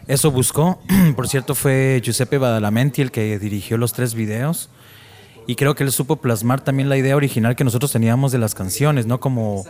Eso 0.08 0.32
buscó. 0.32 0.82
Por 1.16 1.28
cierto, 1.28 1.56
fue 1.56 2.02
Giuseppe 2.04 2.38
Badalamenti 2.38 3.02
el 3.02 3.12
que 3.12 3.40
dirigió 3.40 3.78
los 3.78 3.94
tres 3.94 4.14
videos. 4.14 4.70
Y 5.46 5.56
creo 5.56 5.76
que 5.76 5.84
él 5.84 5.92
supo 5.92 6.18
plasmar 6.18 6.62
también 6.62 6.88
la 6.88 6.96
idea 6.96 7.18
original 7.18 7.56
que 7.56 7.66
nosotros 7.66 7.92
teníamos 7.92 8.32
de 8.32 8.38
las 8.38 8.56
canciones, 8.56 9.08
¿no? 9.08 9.20
Como, 9.20 9.66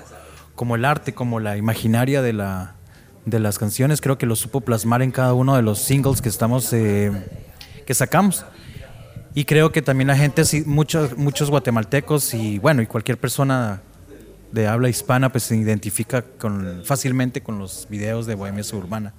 como 0.55 0.75
el 0.75 0.85
arte, 0.85 1.13
como 1.15 1.39
la 1.39 1.57
imaginaria 1.57 2.21
de, 2.21 2.33
la, 2.33 2.75
de 3.25 3.39
las 3.39 3.57
canciones. 3.59 4.01
Creo 4.01 4.17
que 4.17 4.25
lo 4.25 4.35
supo 4.35 4.61
plasmar 4.61 5.01
en 5.01 5.11
cada 5.11 5.33
uno 5.33 5.55
de 5.55 5.61
los 5.61 5.79
singles 5.79 6.21
que 6.21 6.29
estamos 6.29 6.71
eh, 6.73 7.11
que 7.85 7.93
sacamos. 7.93 8.45
Y 9.35 9.45
creo 9.45 9.71
que 9.71 9.81
también 9.81 10.07
la 10.07 10.15
gente, 10.15 10.43
muchos, 10.65 11.17
muchos 11.17 11.49
guatemaltecos 11.49 12.33
y 12.33 12.59
bueno, 12.59 12.81
y 12.81 12.85
cualquier 12.85 13.17
persona 13.17 13.81
de 14.51 14.67
habla 14.67 14.89
hispana, 14.89 15.31
pues 15.31 15.45
se 15.45 15.55
identifica 15.55 16.21
con, 16.21 16.83
fácilmente 16.85 17.41
con 17.41 17.57
los 17.57 17.87
videos 17.89 18.27
de 18.27 18.35
Bohemia 18.35 18.63
Suburbana. 18.63 19.13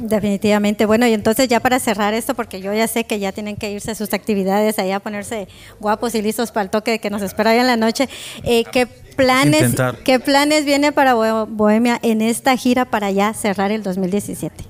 Definitivamente. 0.00 0.86
Bueno, 0.86 1.06
y 1.06 1.12
entonces 1.12 1.46
ya 1.48 1.60
para 1.60 1.78
cerrar 1.78 2.14
esto, 2.14 2.34
porque 2.34 2.60
yo 2.60 2.72
ya 2.72 2.86
sé 2.88 3.04
que 3.04 3.18
ya 3.18 3.32
tienen 3.32 3.56
que 3.56 3.70
irse 3.70 3.90
a 3.90 3.94
sus 3.94 4.12
actividades, 4.14 4.78
allá 4.78 4.96
a 4.96 5.00
ponerse 5.00 5.46
guapos 5.78 6.14
y 6.14 6.22
listos 6.22 6.50
para 6.52 6.64
el 6.64 6.70
toque 6.70 6.98
que 6.98 7.10
nos 7.10 7.22
espera 7.22 7.50
hoy 7.52 7.58
en 7.58 7.66
la 7.66 7.76
noche. 7.76 8.08
eh, 8.44 8.64
¿Qué 8.72 8.86
planes, 8.86 9.60
Intentar. 9.60 9.98
qué 9.98 10.18
planes 10.18 10.64
viene 10.64 10.92
para 10.92 11.14
Bo- 11.14 11.46
Bohemia 11.46 11.98
en 12.02 12.22
esta 12.22 12.56
gira 12.56 12.84
para 12.86 13.10
ya 13.10 13.34
cerrar 13.34 13.70
el 13.72 13.82
2017? 13.82 14.64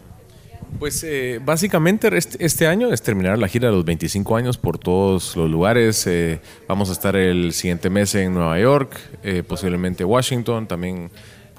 Pues 0.79 1.05
eh, 1.05 1.41
básicamente 1.45 2.09
este, 2.17 2.45
este 2.45 2.67
año 2.67 2.93
es 2.93 3.03
terminar 3.03 3.39
la 3.39 3.49
gira 3.49 3.69
de 3.69 3.75
los 3.77 3.85
25 3.85 4.37
años 4.37 4.57
por 4.57 4.79
todos 4.79 5.37
los 5.37 5.51
lugares. 5.51 6.07
eh, 6.07 6.41
vamos 6.67 6.89
a 6.89 6.93
estar 6.93 7.15
el 7.17 7.53
siguiente 7.53 7.91
mes 7.91 8.15
en 8.15 8.35
Nueva 8.35 8.59
York, 8.59 8.97
eh, 9.23 9.43
posiblemente 9.47 10.05
Washington, 10.05 10.67
también 10.67 11.11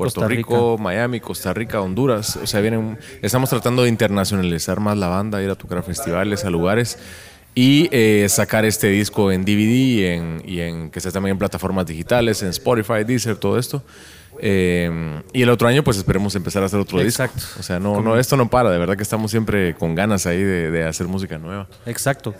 Puerto 0.01 0.21
Costa 0.21 0.35
Rico, 0.35 0.77
Miami, 0.79 1.19
Costa 1.19 1.53
Rica, 1.53 1.81
Honduras. 1.81 2.37
O 2.37 2.47
sea, 2.47 2.61
vienen, 2.61 2.97
estamos 3.21 3.49
tratando 3.49 3.83
de 3.83 3.89
internacionalizar 3.89 4.79
más 4.79 4.97
la 4.97 5.07
banda, 5.07 5.41
ir 5.41 5.49
a 5.49 5.55
tocar 5.55 5.79
a 5.79 5.83
festivales, 5.83 6.45
a 6.45 6.49
lugares 6.49 6.97
y 7.53 7.89
eh, 7.91 8.27
sacar 8.29 8.65
este 8.65 8.87
disco 8.87 9.31
en 9.31 9.43
DVD 9.43 9.73
y 9.73 10.05
en, 10.05 10.41
y 10.45 10.59
en 10.61 10.89
que 10.89 10.99
esté 10.99 11.11
también 11.11 11.33
en 11.33 11.39
plataformas 11.39 11.85
digitales, 11.85 12.41
en 12.43 12.49
Spotify, 12.49 13.03
Deezer, 13.05 13.35
todo 13.35 13.57
esto. 13.57 13.83
Eh, 14.39 15.21
y 15.33 15.41
el 15.41 15.49
otro 15.49 15.67
año, 15.67 15.83
pues 15.83 15.97
esperemos 15.97 16.33
empezar 16.35 16.63
a 16.63 16.67
hacer 16.67 16.79
otro 16.79 16.99
Exacto. 17.01 17.35
disco. 17.35 17.59
O 17.59 17.63
sea, 17.63 17.79
no, 17.79 18.01
no, 18.01 18.17
esto 18.17 18.37
no 18.37 18.49
para, 18.49 18.71
de 18.71 18.77
verdad 18.77 18.95
que 18.95 19.03
estamos 19.03 19.29
siempre 19.29 19.75
con 19.75 19.93
ganas 19.93 20.25
ahí 20.25 20.41
de, 20.41 20.71
de 20.71 20.85
hacer 20.85 21.07
música 21.07 21.37
nueva. 21.37 21.67
Exacto. 21.85 22.33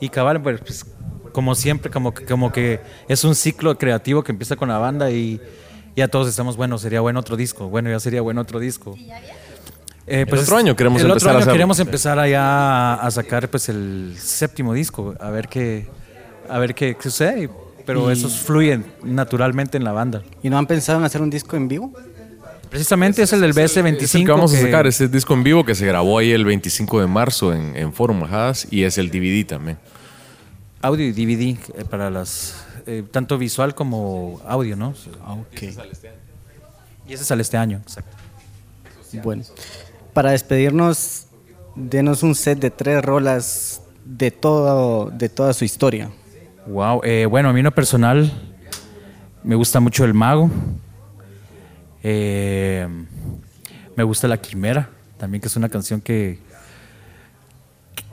Y 0.00 0.08
cabal, 0.08 0.42
pues, 0.42 0.60
pues, 0.60 0.84
como 1.32 1.54
siempre, 1.54 1.90
como 1.90 2.12
que, 2.12 2.24
como 2.24 2.50
que 2.50 2.80
es 3.08 3.24
un 3.24 3.34
ciclo 3.34 3.78
creativo 3.78 4.24
que 4.24 4.32
empieza 4.32 4.56
con 4.56 4.68
la 4.68 4.78
banda 4.78 5.10
y 5.10 5.40
ya 5.96 6.08
todos 6.08 6.28
estamos, 6.28 6.56
bueno, 6.56 6.78
sería 6.78 7.00
bueno 7.00 7.18
otro 7.20 7.36
disco, 7.36 7.68
bueno, 7.68 7.90
ya 7.90 7.98
sería 7.98 8.20
bueno 8.20 8.40
otro 8.42 8.60
disco. 8.60 8.96
Eh, 10.06 10.24
El 10.28 10.38
otro 10.38 10.56
año 10.56 10.76
queremos 10.76 11.00
el 11.02 11.08
empezar 11.08 11.30
a 11.30 11.32
otro 11.32 11.42
año 11.50 11.52
queremos 11.52 11.80
empezar 11.80 12.18
allá 12.18 12.94
a, 12.94 13.10
sacar 13.10 13.48
pues 13.48 13.68
el 13.68 14.14
séptimo 14.18 14.72
disco, 14.72 15.14
a 15.18 15.30
ver 15.30 15.48
qué, 15.48 15.88
a 16.48 16.58
ver 16.58 16.74
qué, 16.74 16.94
qué 16.94 17.02
sucede. 17.02 17.50
Pero 17.84 18.10
Y- 18.10 18.12
eso 18.12 18.28
fluye 18.28 18.80
naturalmente 19.04 19.76
en 19.76 19.84
la 19.84 19.92
banda. 19.92 20.22
¿Y 20.42 20.50
no 20.50 20.58
han 20.58 20.66
pensado 20.66 20.98
en 20.98 21.04
hacer 21.04 21.22
un 21.22 21.30
disco 21.30 21.56
en 21.56 21.68
vivo? 21.68 21.92
Precisamente 22.68 23.22
es 23.22 23.32
el 23.32 23.40
del 23.40 23.54
BS25. 23.54 24.02
Es 24.02 24.14
el 24.16 24.24
que 24.24 24.30
vamos 24.32 24.52
a 24.52 24.60
sacar, 24.60 24.86
ese 24.88 25.06
disco 25.08 25.34
en 25.34 25.44
vivo 25.44 25.64
que 25.64 25.74
se 25.76 25.86
grabó 25.86 26.18
ahí 26.18 26.32
el 26.32 26.44
25 26.44 27.00
de 27.00 27.06
marzo 27.06 27.52
en, 27.54 27.76
en 27.76 27.92
Forum 27.92 28.18
Majadas 28.20 28.66
y 28.70 28.82
es 28.82 28.98
el 28.98 29.10
DVD 29.10 29.46
también. 29.46 29.78
audio 30.82 31.06
y 31.06 31.12
DVD 31.12 31.56
eh, 31.78 31.84
para 31.88 32.10
las 32.10 32.65
eh, 32.86 33.04
tanto 33.10 33.36
visual 33.38 33.74
como 33.74 34.40
audio, 34.46 34.76
¿no? 34.76 34.90
Ok. 35.26 35.62
Y 37.08 37.12
ese 37.12 37.24
sale 37.24 37.42
este 37.42 37.56
año, 37.56 37.78
exacto. 37.78 38.16
Bueno, 39.22 39.44
para 40.12 40.32
despedirnos, 40.32 41.26
denos 41.74 42.22
un 42.22 42.34
set 42.34 42.58
de 42.58 42.70
tres 42.70 43.04
rolas 43.04 43.82
de 44.04 44.30
todo, 44.30 45.10
de 45.10 45.28
toda 45.28 45.52
su 45.52 45.64
historia. 45.64 46.10
Wow, 46.66 47.00
eh, 47.04 47.26
bueno, 47.26 47.48
a 47.48 47.52
mí 47.52 47.60
en 47.60 47.64
lo 47.64 47.74
personal 47.74 48.32
me 49.42 49.54
gusta 49.54 49.80
mucho 49.80 50.04
El 50.04 50.14
Mago. 50.14 50.50
Eh, 52.02 52.86
me 53.96 54.04
gusta 54.04 54.28
La 54.28 54.38
Quimera, 54.38 54.90
también 55.18 55.40
que 55.40 55.48
es 55.48 55.56
una 55.56 55.68
canción 55.68 56.00
que, 56.00 56.38
que, 56.40 56.45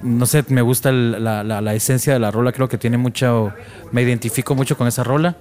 no 0.03 0.25
sé, 0.25 0.43
me 0.49 0.61
gusta 0.61 0.89
el- 0.89 1.23
la, 1.23 1.43
la- 1.43 1.61
la 1.61 1.73
esencia 1.73 2.13
de 2.13 2.19
la 2.19 2.29
rola, 2.31 2.51
creo 2.51 2.67
que 2.69 2.77
tiene 2.77 2.97
mucho, 2.97 3.53
me 3.91 4.01
identifico 4.01 4.53
mucho 4.55 4.77
con 4.77 4.87
esa 4.87 5.03
rola. 5.03 5.37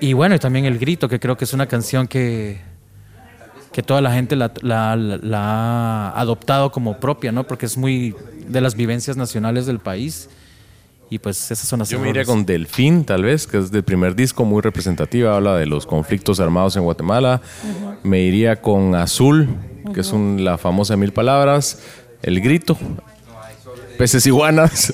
Y 0.00 0.12
bueno, 0.12 0.34
y 0.34 0.38
también 0.38 0.64
El 0.64 0.78
Grito, 0.78 1.08
que 1.08 1.18
creo 1.18 1.36
que 1.36 1.44
es 1.44 1.52
una 1.52 1.66
canción 1.66 2.06
que, 2.06 2.60
que 3.72 3.82
toda 3.82 4.00
la 4.00 4.12
gente 4.12 4.36
la, 4.36 4.52
la- 4.62 4.96
la- 4.96 5.16
la 5.20 5.40
ha 6.10 6.20
adoptado 6.20 6.70
como 6.70 6.98
propia, 7.00 7.32
¿no? 7.32 7.44
Porque 7.44 7.66
es 7.66 7.76
muy 7.76 8.14
de 8.46 8.60
las 8.60 8.74
vivencias 8.76 9.16
nacionales 9.16 9.66
del 9.66 9.78
país. 9.80 10.30
Y 11.10 11.18
pues 11.18 11.50
esas 11.50 11.66
son 11.66 11.78
las 11.78 11.88
Yo 11.88 11.98
me 11.98 12.10
iría 12.10 12.24
con 12.26 12.44
Delfín, 12.44 13.04
tal 13.04 13.22
vez, 13.24 13.46
que 13.46 13.56
es 13.56 13.70
del 13.70 13.82
primer 13.82 14.14
disco, 14.14 14.44
muy 14.44 14.60
representativa, 14.60 15.34
habla 15.36 15.56
de 15.56 15.64
los 15.64 15.86
conflictos 15.86 16.38
armados 16.38 16.76
en 16.76 16.82
Guatemala. 16.82 17.40
Me 18.02 18.20
iría 18.20 18.56
con 18.60 18.94
Azul, 18.94 19.48
que 19.94 20.00
es 20.00 20.12
un- 20.12 20.44
la 20.44 20.58
famosa 20.58 20.96
Mil 20.98 21.12
Palabras, 21.14 21.80
El 22.22 22.40
Grito, 22.42 22.76
Peces 23.98 24.24
Iguanas. 24.26 24.92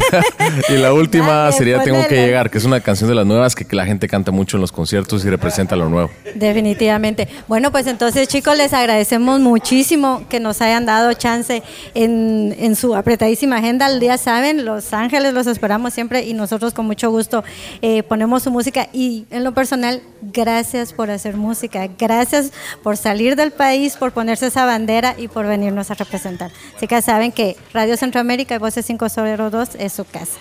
y 0.68 0.72
la 0.72 0.92
última 0.92 1.44
Dale, 1.44 1.52
sería 1.52 1.82
Tengo 1.82 2.06
que 2.08 2.16
llegar, 2.16 2.50
que 2.50 2.58
es 2.58 2.64
una 2.64 2.80
canción 2.80 3.08
de 3.08 3.14
las 3.14 3.26
nuevas 3.26 3.54
que, 3.54 3.64
que 3.64 3.76
la 3.76 3.84
gente 3.84 4.08
canta 4.08 4.32
mucho 4.32 4.56
en 4.56 4.62
los 4.62 4.72
conciertos 4.72 5.24
y 5.24 5.30
representa 5.30 5.76
lo 5.76 5.88
nuevo. 5.88 6.10
Definitivamente. 6.34 7.28
Bueno, 7.46 7.70
pues 7.70 7.86
entonces 7.86 8.26
chicos, 8.28 8.56
les 8.56 8.72
agradecemos 8.72 9.40
muchísimo 9.40 10.24
que 10.28 10.40
nos 10.40 10.60
hayan 10.62 10.86
dado 10.86 11.12
chance 11.12 11.62
en, 11.94 12.56
en 12.58 12.74
su 12.76 12.96
apretadísima 12.96 13.58
agenda. 13.58 13.86
Al 13.86 14.00
día 14.00 14.16
saben, 14.16 14.64
Los 14.64 14.92
Ángeles 14.94 15.34
los 15.34 15.46
esperamos 15.46 15.92
siempre 15.92 16.22
y 16.22 16.32
nosotros 16.32 16.72
con 16.72 16.86
mucho 16.86 17.10
gusto 17.10 17.44
eh, 17.82 18.02
ponemos 18.02 18.42
su 18.42 18.50
música. 18.50 18.88
Y 18.92 19.26
en 19.30 19.44
lo 19.44 19.52
personal, 19.52 20.00
gracias 20.22 20.94
por 20.94 21.10
hacer 21.10 21.36
música, 21.36 21.88
gracias 21.98 22.52
por 22.82 22.96
salir 22.96 23.36
del 23.36 23.50
país, 23.50 23.96
por 23.96 24.12
ponerse 24.12 24.46
esa 24.46 24.64
bandera 24.64 25.14
y 25.18 25.28
por 25.28 25.46
venirnos 25.46 25.90
a 25.90 25.94
representar. 25.94 26.50
Así 26.74 26.86
que 26.86 27.02
saben 27.02 27.32
que 27.32 27.56
Radio 27.74 27.96
Centroamérica 27.98 28.29
y 28.38 28.58
Voces 28.58 28.86
502 28.86 29.70
es 29.76 29.92
su 29.92 30.04
casa. 30.04 30.38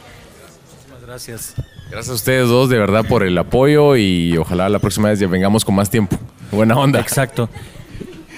Muchas 0.89 1.07
gracias. 1.07 1.53
Gracias 1.89 2.09
a 2.09 2.13
ustedes 2.13 2.47
dos, 2.47 2.69
de 2.69 2.77
verdad, 2.77 3.03
por 3.07 3.23
el 3.23 3.35
apoyo 3.37 3.95
y 3.95 4.37
ojalá 4.37 4.69
la 4.69 4.77
próxima 4.77 5.09
vez 5.09 5.19
ya 5.19 5.27
vengamos 5.27 5.65
con 5.65 5.73
más 5.73 5.89
tiempo. 5.89 6.17
Buena 6.51 6.77
onda. 6.77 6.99
Exacto. 6.99 7.49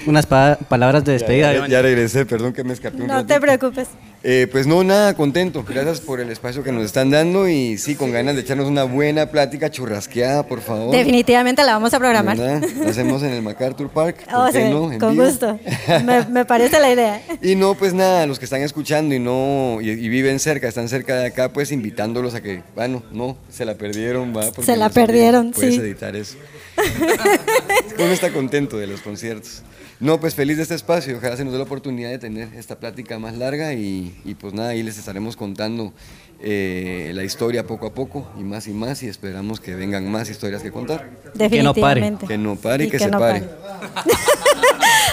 Unas 0.06 0.26
pa- 0.26 0.58
palabras 0.68 1.04
de 1.04 1.12
despedida. 1.12 1.52
Ya, 1.52 1.66
ya 1.68 1.82
regresé, 1.82 2.26
perdón 2.26 2.52
que 2.52 2.64
me 2.64 2.72
escapé 2.72 3.02
un 3.02 3.08
No 3.08 3.24
te 3.26 3.40
preocupes. 3.40 3.88
Eh, 4.24 4.46
pues 4.52 4.66
no, 4.68 4.84
nada, 4.84 5.14
contento. 5.14 5.64
Gracias 5.68 6.00
por 6.00 6.20
el 6.20 6.30
espacio 6.30 6.62
que 6.62 6.70
nos 6.70 6.84
están 6.84 7.10
dando 7.10 7.48
y 7.48 7.76
sí, 7.76 7.96
con 7.96 8.12
ganas 8.12 8.36
de 8.36 8.42
echarnos 8.42 8.68
una 8.68 8.84
buena 8.84 9.26
plática 9.30 9.68
churrasqueada, 9.70 10.46
por 10.46 10.60
favor. 10.60 10.94
Definitivamente 10.94 11.64
la 11.64 11.72
vamos 11.72 11.92
a 11.92 11.98
programar. 11.98 12.36
¿Verdad? 12.36 12.62
Lo 12.84 12.88
hacemos 12.90 13.22
en 13.24 13.30
el 13.32 13.42
MacArthur 13.42 13.90
Park. 13.90 14.24
¿por 14.30 14.34
Oh, 14.34 14.52
qué 14.52 14.64
sí, 14.66 14.70
no? 14.70 14.92
En 14.92 14.98
con 15.00 15.12
vivo. 15.12 15.24
gusto. 15.24 15.58
Me, 16.04 16.24
me 16.26 16.44
parece 16.44 16.78
la 16.80 16.92
idea. 16.92 17.20
Y 17.42 17.56
no, 17.56 17.74
pues 17.74 17.92
nada, 17.94 18.26
los 18.26 18.38
que 18.38 18.44
están 18.44 18.62
escuchando 18.62 19.12
y 19.14 19.18
no 19.18 19.78
y, 19.80 19.90
y 19.90 20.08
viven 20.08 20.38
cerca, 20.38 20.68
están 20.68 20.88
cerca 20.88 21.16
de 21.16 21.26
acá, 21.26 21.52
pues 21.52 21.72
invitándolos 21.72 22.34
a 22.36 22.40
que, 22.42 22.62
bueno, 22.76 23.02
no, 23.10 23.36
se 23.50 23.64
la 23.64 23.74
perdieron, 23.74 24.32
va. 24.36 24.42
porque 24.52 24.62
Se 24.62 24.76
la 24.76 24.86
no 24.88 24.92
sabía, 24.94 25.06
perdieron, 25.06 25.50
Puedes 25.50 25.74
sí. 25.74 25.80
editar 25.80 26.14
eso. 26.14 26.36
Uno 27.98 28.12
está 28.12 28.32
contento 28.32 28.76
de 28.78 28.86
los 28.86 29.00
conciertos. 29.00 29.62
No, 30.00 30.18
pues 30.18 30.34
feliz 30.34 30.56
de 30.56 30.64
este 30.64 30.74
espacio. 30.74 31.16
Ojalá 31.16 31.36
se 31.36 31.44
nos 31.44 31.52
dé 31.52 31.58
la 31.58 31.64
oportunidad 31.64 32.10
de 32.10 32.18
tener 32.18 32.48
esta 32.54 32.78
plática 32.80 33.18
más 33.18 33.36
larga 33.36 33.72
y, 33.74 34.20
y 34.24 34.34
pues 34.34 34.52
nada, 34.52 34.70
ahí 34.70 34.82
les 34.82 34.98
estaremos 34.98 35.36
contando 35.36 35.92
eh, 36.40 37.12
la 37.14 37.22
historia 37.22 37.66
poco 37.66 37.86
a 37.86 37.94
poco 37.94 38.28
y 38.38 38.42
más 38.42 38.66
y 38.66 38.72
más 38.72 39.02
y 39.04 39.08
esperamos 39.08 39.60
que 39.60 39.76
vengan 39.76 40.10
más 40.10 40.28
historias 40.28 40.62
que 40.62 40.72
contar. 40.72 41.08
Que 41.38 41.62
no 41.62 41.72
pare. 41.72 42.00
Definitivamente. 42.00 42.26
Que 42.26 42.38
no 42.38 42.56
pare 42.56 42.84
y, 42.84 42.86
Y 42.88 42.90
que, 42.90 42.98
que 42.98 43.04
se 43.04 43.10
no 43.10 43.18
pare. 43.18 43.44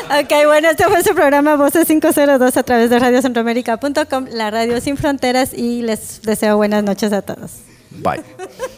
Ok, 0.09 0.31
bueno, 0.47 0.71
este 0.71 0.85
fue 0.85 1.03
su 1.03 1.13
programa 1.13 1.55
Voces 1.55 1.85
502 1.85 2.57
a 2.57 2.63
través 2.63 2.89
de 2.89 2.97
radiocentroamérica.com, 2.97 4.25
la 4.31 4.49
radio 4.49 4.81
sin 4.81 4.97
fronteras 4.97 5.53
y 5.53 5.83
les 5.83 6.23
deseo 6.23 6.57
buenas 6.57 6.83
noches 6.83 7.13
a 7.13 7.21
todos. 7.21 7.51
Bye. 7.91 8.23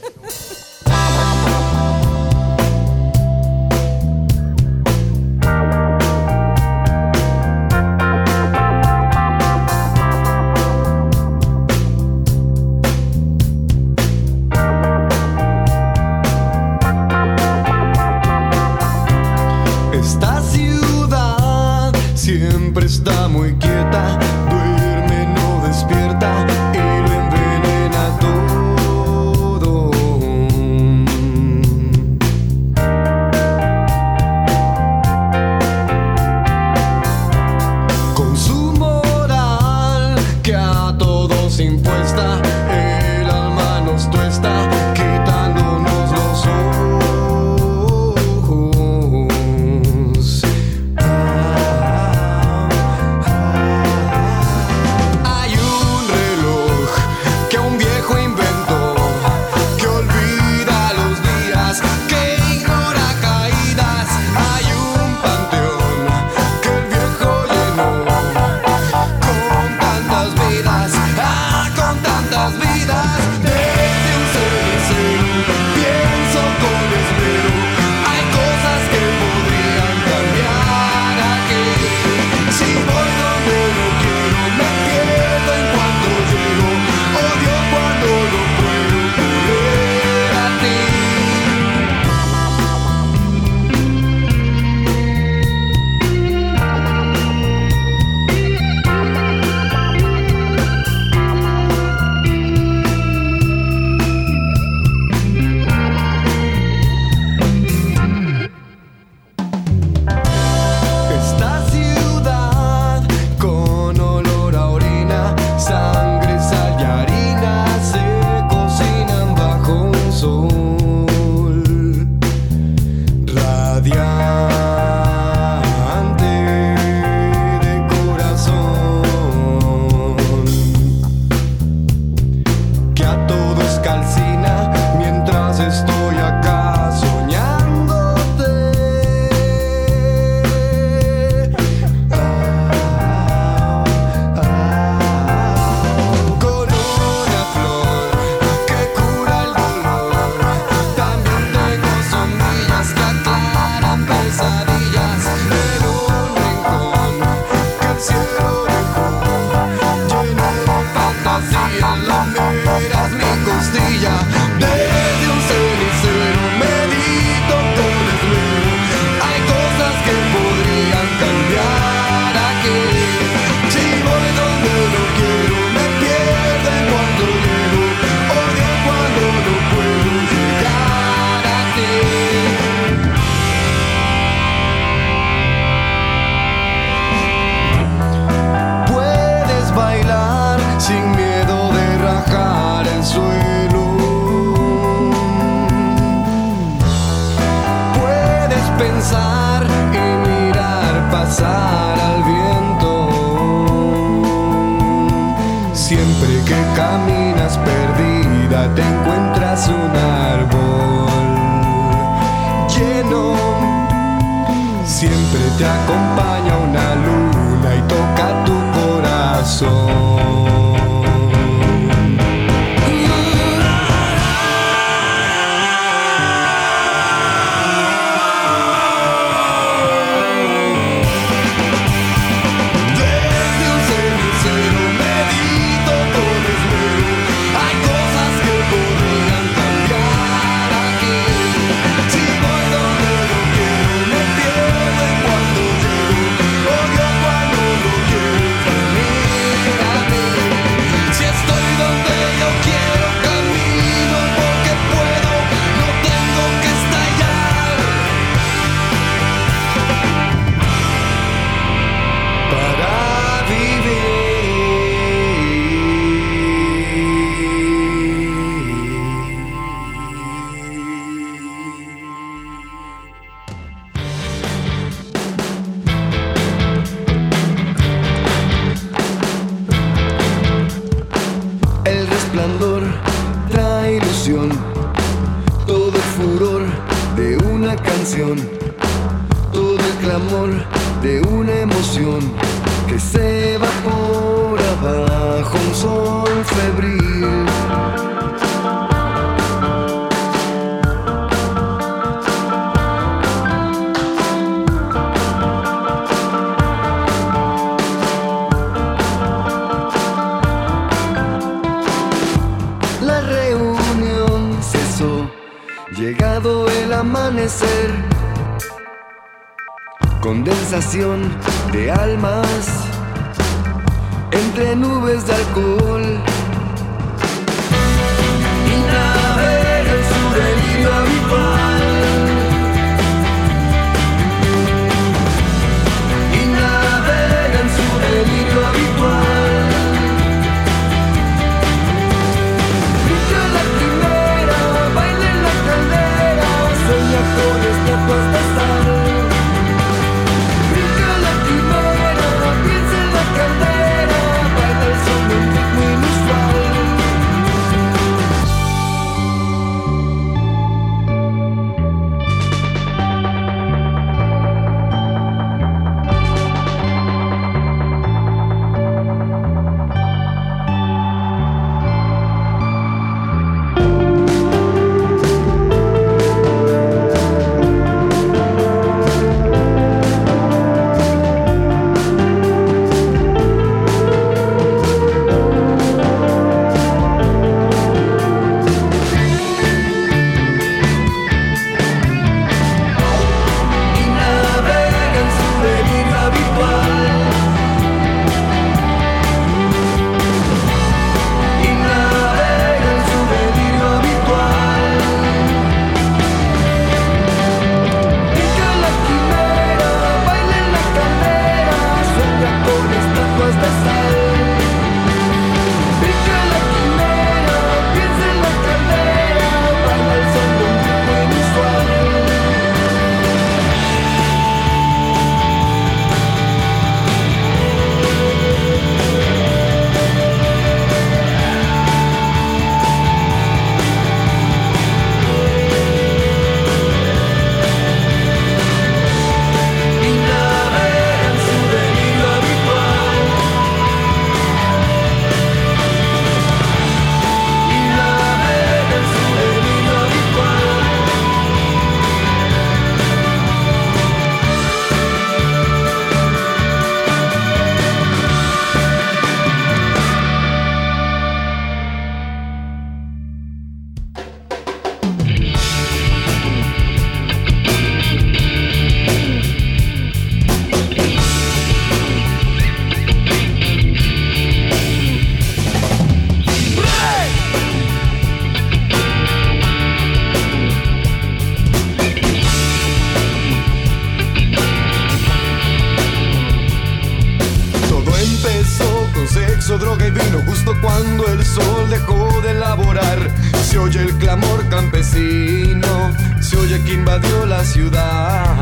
se 496.42 496.58
oye 496.58 496.82
que 496.84 496.94
invadió 496.94 497.46
la 497.46 497.64
ciudad. 497.64 498.56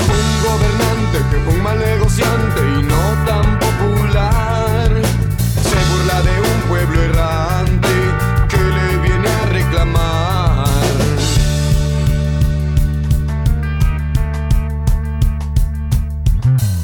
Un 0.00 0.42
gobernante 0.42 1.18
que 1.30 1.36
fue 1.44 1.54
un 1.54 1.62
mal 1.62 1.78
negociante 1.78 2.60
y 2.78 2.82
no 2.82 3.02
tan 3.24 3.58
popular. 3.58 4.90
Se 5.62 5.78
burla 5.90 6.22
de 6.22 6.40
un 6.40 6.60
pueblo 6.68 7.02
errante 7.02 7.88
que 8.48 8.56
le 8.56 8.98
viene 8.98 9.28
a 9.28 9.46
reclamar. 9.46 10.66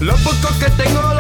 Lo 0.01 0.17
poco 0.17 0.49
que 0.59 0.71
tengo 0.83 1.12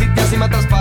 casi, 0.00 0.14
casi 0.14 0.36
me 0.36 0.44
atraspas 0.44 0.79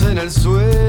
en 0.00 0.18
el 0.18 0.30
suelo. 0.32 0.83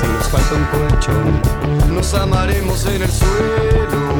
si 0.00 0.06
nos 0.06 0.28
falta 0.28 0.54
un 0.54 0.64
colchón, 0.66 1.94
nos 1.94 2.14
amaremos 2.14 2.86
en 2.86 3.02
el 3.02 3.10
suelo. 3.10 4.19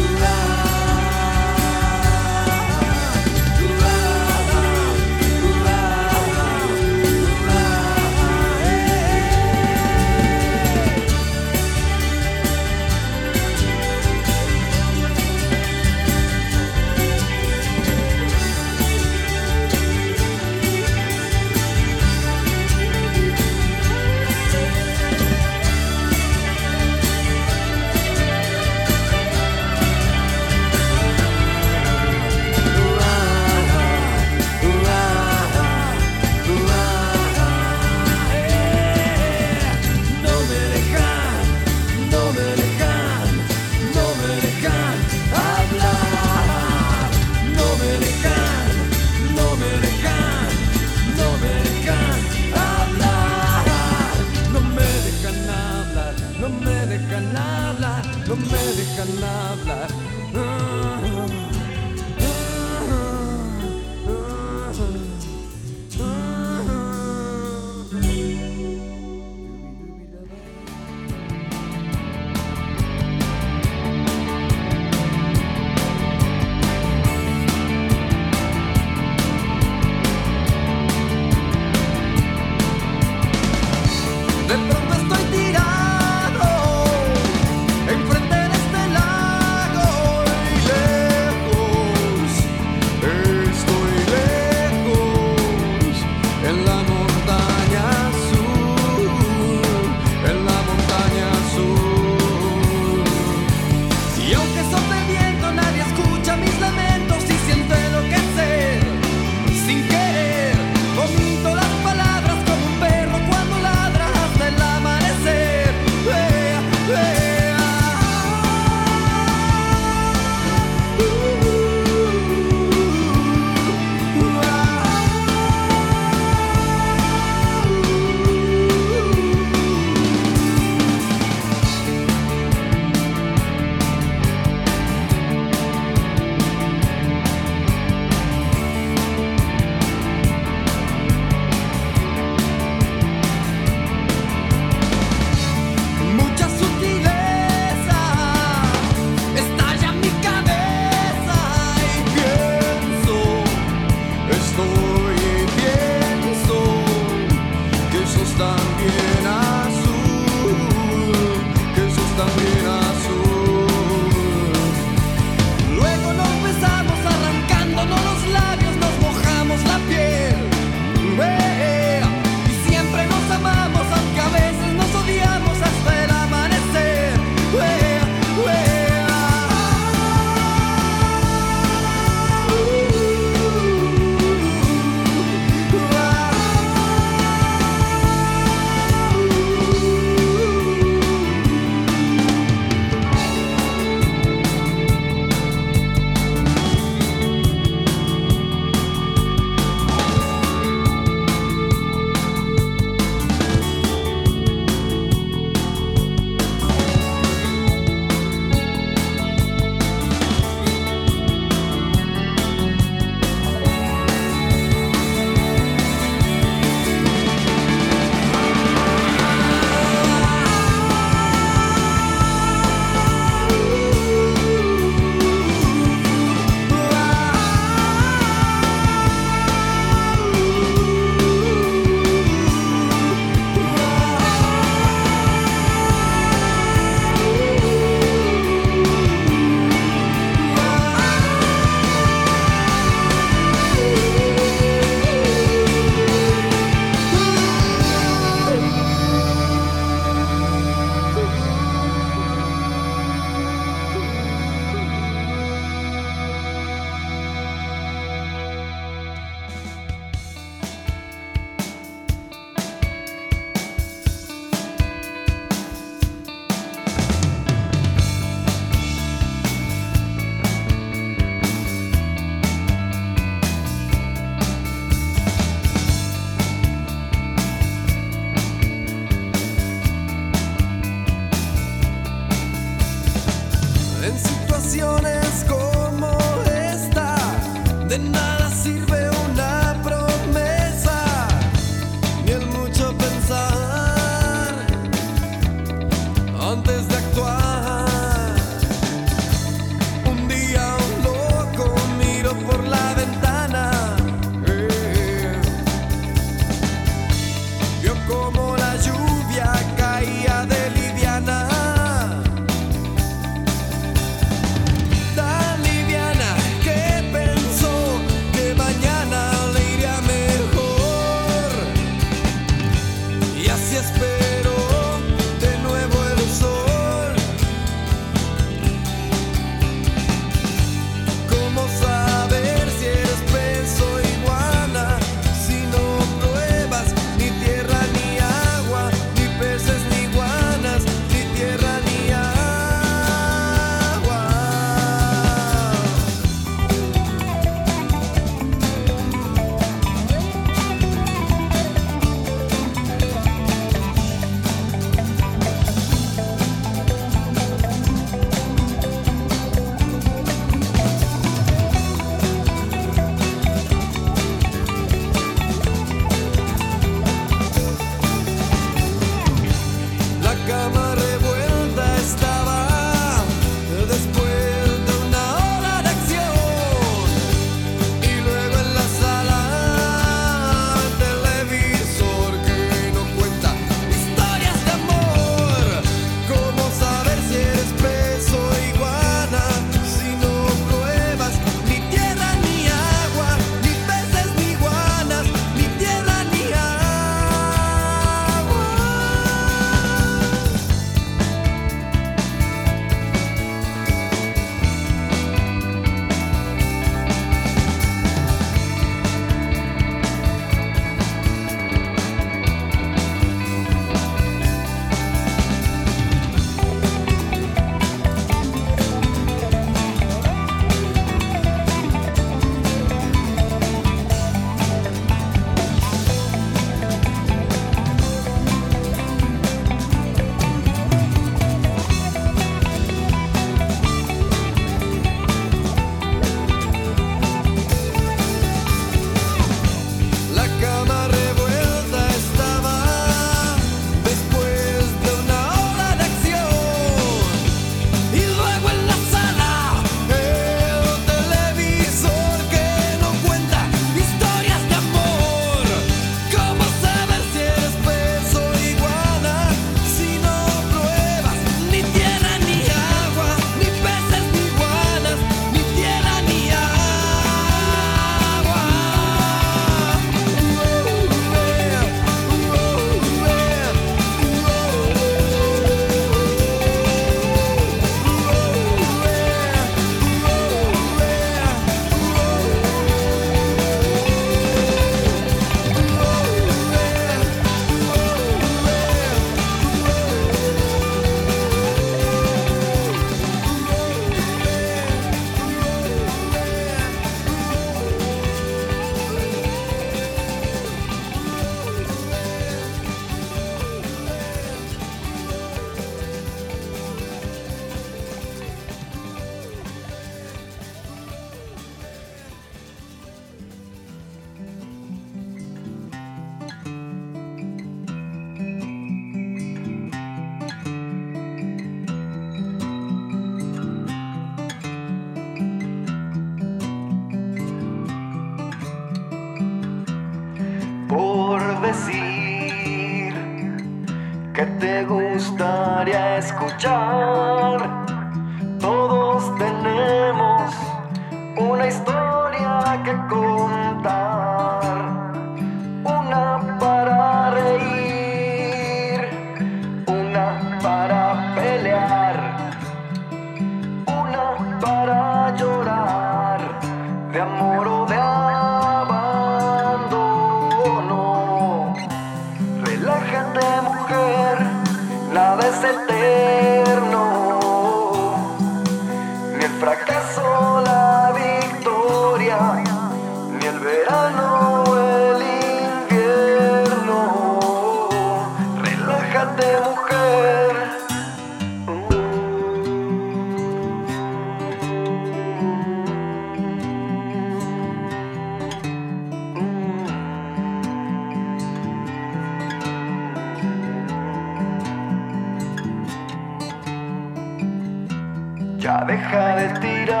Deja 599.11 599.35
de 599.35 599.59
tirar 599.59 600.00